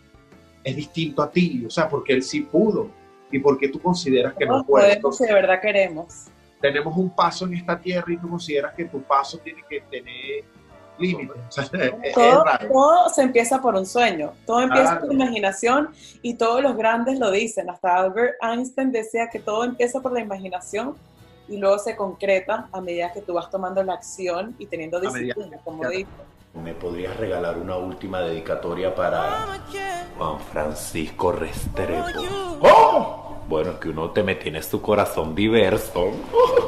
es 0.64 0.76
distinto 0.76 1.24
a 1.24 1.32
ti? 1.32 1.66
O 1.66 1.70
sea, 1.72 1.90
porque 1.90 2.14
él 2.14 2.22
sí 2.22 2.42
pudo. 2.42 2.88
¿Y 3.32 3.40
por 3.40 3.58
qué 3.58 3.68
tú 3.68 3.82
consideras 3.82 4.36
que 4.38 4.46
no 4.46 4.64
puedes? 4.64 5.00
si 5.18 5.26
de 5.26 5.34
verdad 5.34 5.60
queremos. 5.60 6.28
tenemos 6.62 6.96
un 6.96 7.10
paso 7.10 7.46
en 7.46 7.56
esta 7.56 7.80
tierra 7.80 8.14
y 8.14 8.18
tú 8.18 8.30
consideras 8.30 8.76
que 8.76 8.86
tu 8.86 9.02
paso 9.02 9.40
tiene 9.40 9.64
que 9.68 9.82
tener 9.90 10.44
límites. 11.00 11.36
Todo, 12.14 12.44
todo 12.72 13.10
se 13.10 13.24
empieza 13.24 13.60
por 13.60 13.74
un 13.74 13.88
sueño, 13.88 14.34
todo 14.46 14.62
empieza 14.62 14.92
Claro. 14.92 15.08
por 15.08 15.16
la 15.16 15.24
imaginación 15.24 15.90
y 16.22 16.36
todos 16.36 16.62
los 16.62 16.78
grandes 16.78 17.18
lo 17.18 17.32
dicen. 17.32 17.72
Hasta 17.72 17.96
Albert 17.96 18.36
Einstein 18.44 18.92
decía 18.92 19.30
que 19.32 19.40
todo 19.40 19.64
empieza 19.64 20.00
por 20.00 20.12
la 20.12 20.20
imaginación 20.20 20.96
y 21.50 21.58
luego 21.58 21.80
se 21.80 21.96
concreta 21.96 22.70
a 22.72 22.82
medida 22.82 23.12
que 23.12 23.22
tú 23.22 23.34
vas 23.34 23.50
tomando 23.50 23.84
la 23.84 23.94
acción 23.94 24.56
y 24.60 24.68
teniendo 24.68 25.00
disciplina, 25.00 25.58
como 25.64 25.80
claro. 25.80 25.96
¿Me 26.54 26.74
podrías 26.74 27.16
regalar 27.18 27.58
una 27.58 27.78
última 27.78 28.22
dedicatoria 28.22 28.94
para 28.94 29.64
Juan 30.18 30.40
Francisco 30.40 31.32
Restrepo? 31.32 32.22
¡Oh! 32.62 33.36
Bueno, 33.48 33.72
es 33.72 33.78
que 33.78 33.90
uno 33.90 34.12
te 34.12 34.22
me 34.22 34.36
tienes 34.36 34.70
tu 34.70 34.82
corazón 34.82 35.34
diverso. 35.34 36.12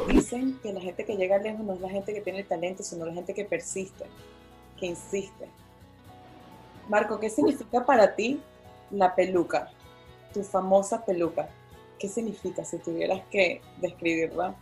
Dicen 0.08 0.58
que 0.62 0.72
la 0.72 0.80
gente 0.80 1.04
que 1.04 1.16
llega 1.16 1.38
lejos 1.38 1.60
no 1.60 1.74
es 1.74 1.80
la 1.80 1.90
gente 1.90 2.14
que 2.14 2.22
tiene 2.22 2.40
el 2.40 2.46
talento, 2.46 2.82
sino 2.82 3.04
la 3.04 3.12
gente 3.12 3.34
que 3.34 3.44
persiste, 3.44 4.04
que 4.78 4.86
insiste. 4.86 5.48
Marco, 6.88 7.20
¿qué 7.20 7.28
significa 7.28 7.84
para 7.84 8.14
ti 8.14 8.40
la 8.90 9.14
peluca? 9.14 9.70
Tu 10.32 10.42
famosa 10.42 11.04
peluca. 11.04 11.48
¿Qué 11.98 12.08
significa 12.08 12.64
si 12.64 12.78
tuvieras 12.78 13.22
que 13.30 13.60
describirla 13.80 14.54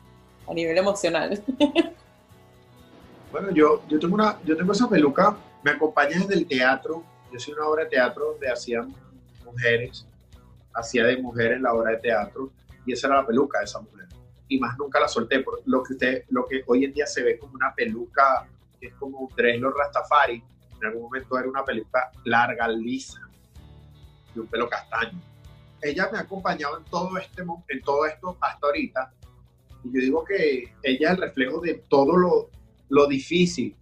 a 0.49 0.55
nivel 0.55 0.77
emocional? 0.79 1.43
Bueno, 3.33 3.51
yo, 3.51 3.83
yo, 3.89 3.99
tengo 3.99 4.15
una, 4.15 4.39
yo 4.45 4.55
tengo 4.55 4.73
esa 4.73 4.87
peluca, 4.91 5.35
me 5.65 5.71
acompaña 5.71 6.19
desde 6.19 6.35
el 6.35 6.47
teatro. 6.47 7.03
Yo 7.33 7.41
soy 7.41 7.55
una 7.55 7.67
obra 7.67 7.85
de 7.85 7.91
teatro 7.91 8.33
donde 8.33 8.51
hacían 8.51 8.95
mujeres, 9.43 10.07
hacía 10.75 11.05
de 11.05 11.17
mujeres 11.17 11.59
la 11.63 11.73
obra 11.73 11.93
de 11.93 11.97
teatro 11.97 12.51
y 12.85 12.93
esa 12.93 13.07
era 13.07 13.17
la 13.17 13.27
peluca 13.27 13.61
de 13.61 13.65
esa 13.65 13.81
mujer. 13.81 14.07
Y 14.49 14.61
más 14.61 14.77
nunca 14.77 15.01
la 15.01 15.09
solté, 15.09 15.41
por 15.41 15.63
lo 15.65 15.83
que, 15.83 15.95
usted, 15.95 16.25
lo 16.29 16.47
que 16.47 16.63
hoy 16.67 16.85
en 16.85 16.93
día 16.93 17.07
se 17.07 17.23
ve 17.23 17.39
como 17.39 17.55
una 17.55 17.75
peluca 17.75 18.47
que 18.79 18.89
es 18.89 18.95
como 18.97 19.21
un 19.21 19.61
los 19.61 19.75
Rastafari, 19.75 20.45
en 20.77 20.87
algún 20.87 21.05
momento 21.05 21.39
era 21.39 21.49
una 21.49 21.65
peluca 21.65 22.11
larga, 22.25 22.69
lisa, 22.69 23.21
y 24.35 24.41
un 24.41 24.47
pelo 24.47 24.69
castaño. 24.69 25.19
Ella 25.81 26.11
me 26.13 26.19
ha 26.19 26.23
acompañado 26.23 26.77
en 26.77 26.85
todo, 26.85 27.17
este, 27.17 27.43
en 27.69 27.81
todo 27.81 28.05
esto 28.05 28.37
hasta 28.41 28.67
ahorita, 28.67 29.11
y 29.85 29.95
yo 29.95 30.01
digo 30.01 30.25
que 30.25 30.75
ella 30.83 31.13
es 31.13 31.15
el 31.15 31.23
reflejo 31.23 31.61
de 31.61 31.75
todo 31.89 32.17
lo, 32.17 32.51
lo 32.93 33.07
difícil 33.07 33.75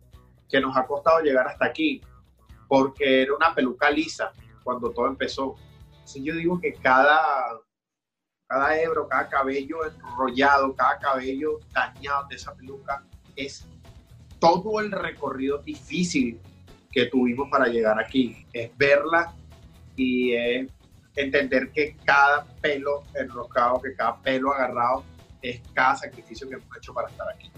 que 0.49 0.61
nos 0.61 0.77
ha 0.77 0.87
costado 0.87 1.21
llegar 1.21 1.47
hasta 1.49 1.67
aquí, 1.67 2.01
porque 2.69 3.23
era 3.23 3.35
una 3.35 3.53
peluca 3.53 3.91
lisa 3.91 4.33
cuando 4.63 4.91
todo 4.93 5.09
empezó. 5.09 5.57
Así 6.05 6.23
yo 6.23 6.33
digo 6.37 6.61
que 6.61 6.75
cada, 6.75 7.21
cada 8.47 8.69
cada 9.09 9.29
cabello 9.29 9.79
enrollado, 9.85 10.77
cada 10.77 10.99
cabello 11.01 11.59
dañado 11.73 12.29
de 12.29 12.37
esa 12.37 12.55
peluca 12.55 13.05
es 13.35 13.67
todo 14.39 14.79
el 14.79 14.93
recorrido 14.93 15.59
difícil 15.59 16.41
que 16.93 17.07
tuvimos 17.07 17.49
para 17.51 17.67
llegar 17.67 17.99
aquí. 17.99 18.47
Es 18.53 18.71
verla 18.77 19.35
y 19.97 20.35
es 20.35 20.71
entender 21.17 21.73
que 21.73 21.97
cada 22.05 22.45
pelo 22.61 23.03
enroscado, 23.15 23.83
que 23.83 23.93
cada 23.93 24.21
pelo 24.23 24.53
agarrado 24.53 25.03
es 25.43 25.61
cada 25.75 25.97
sacrificio 25.97 26.49
que 26.49 26.55
hemos 26.55 26.77
hecho 26.77 26.95
para 26.95 27.09
estar 27.09 27.29
aquí. 27.29 27.51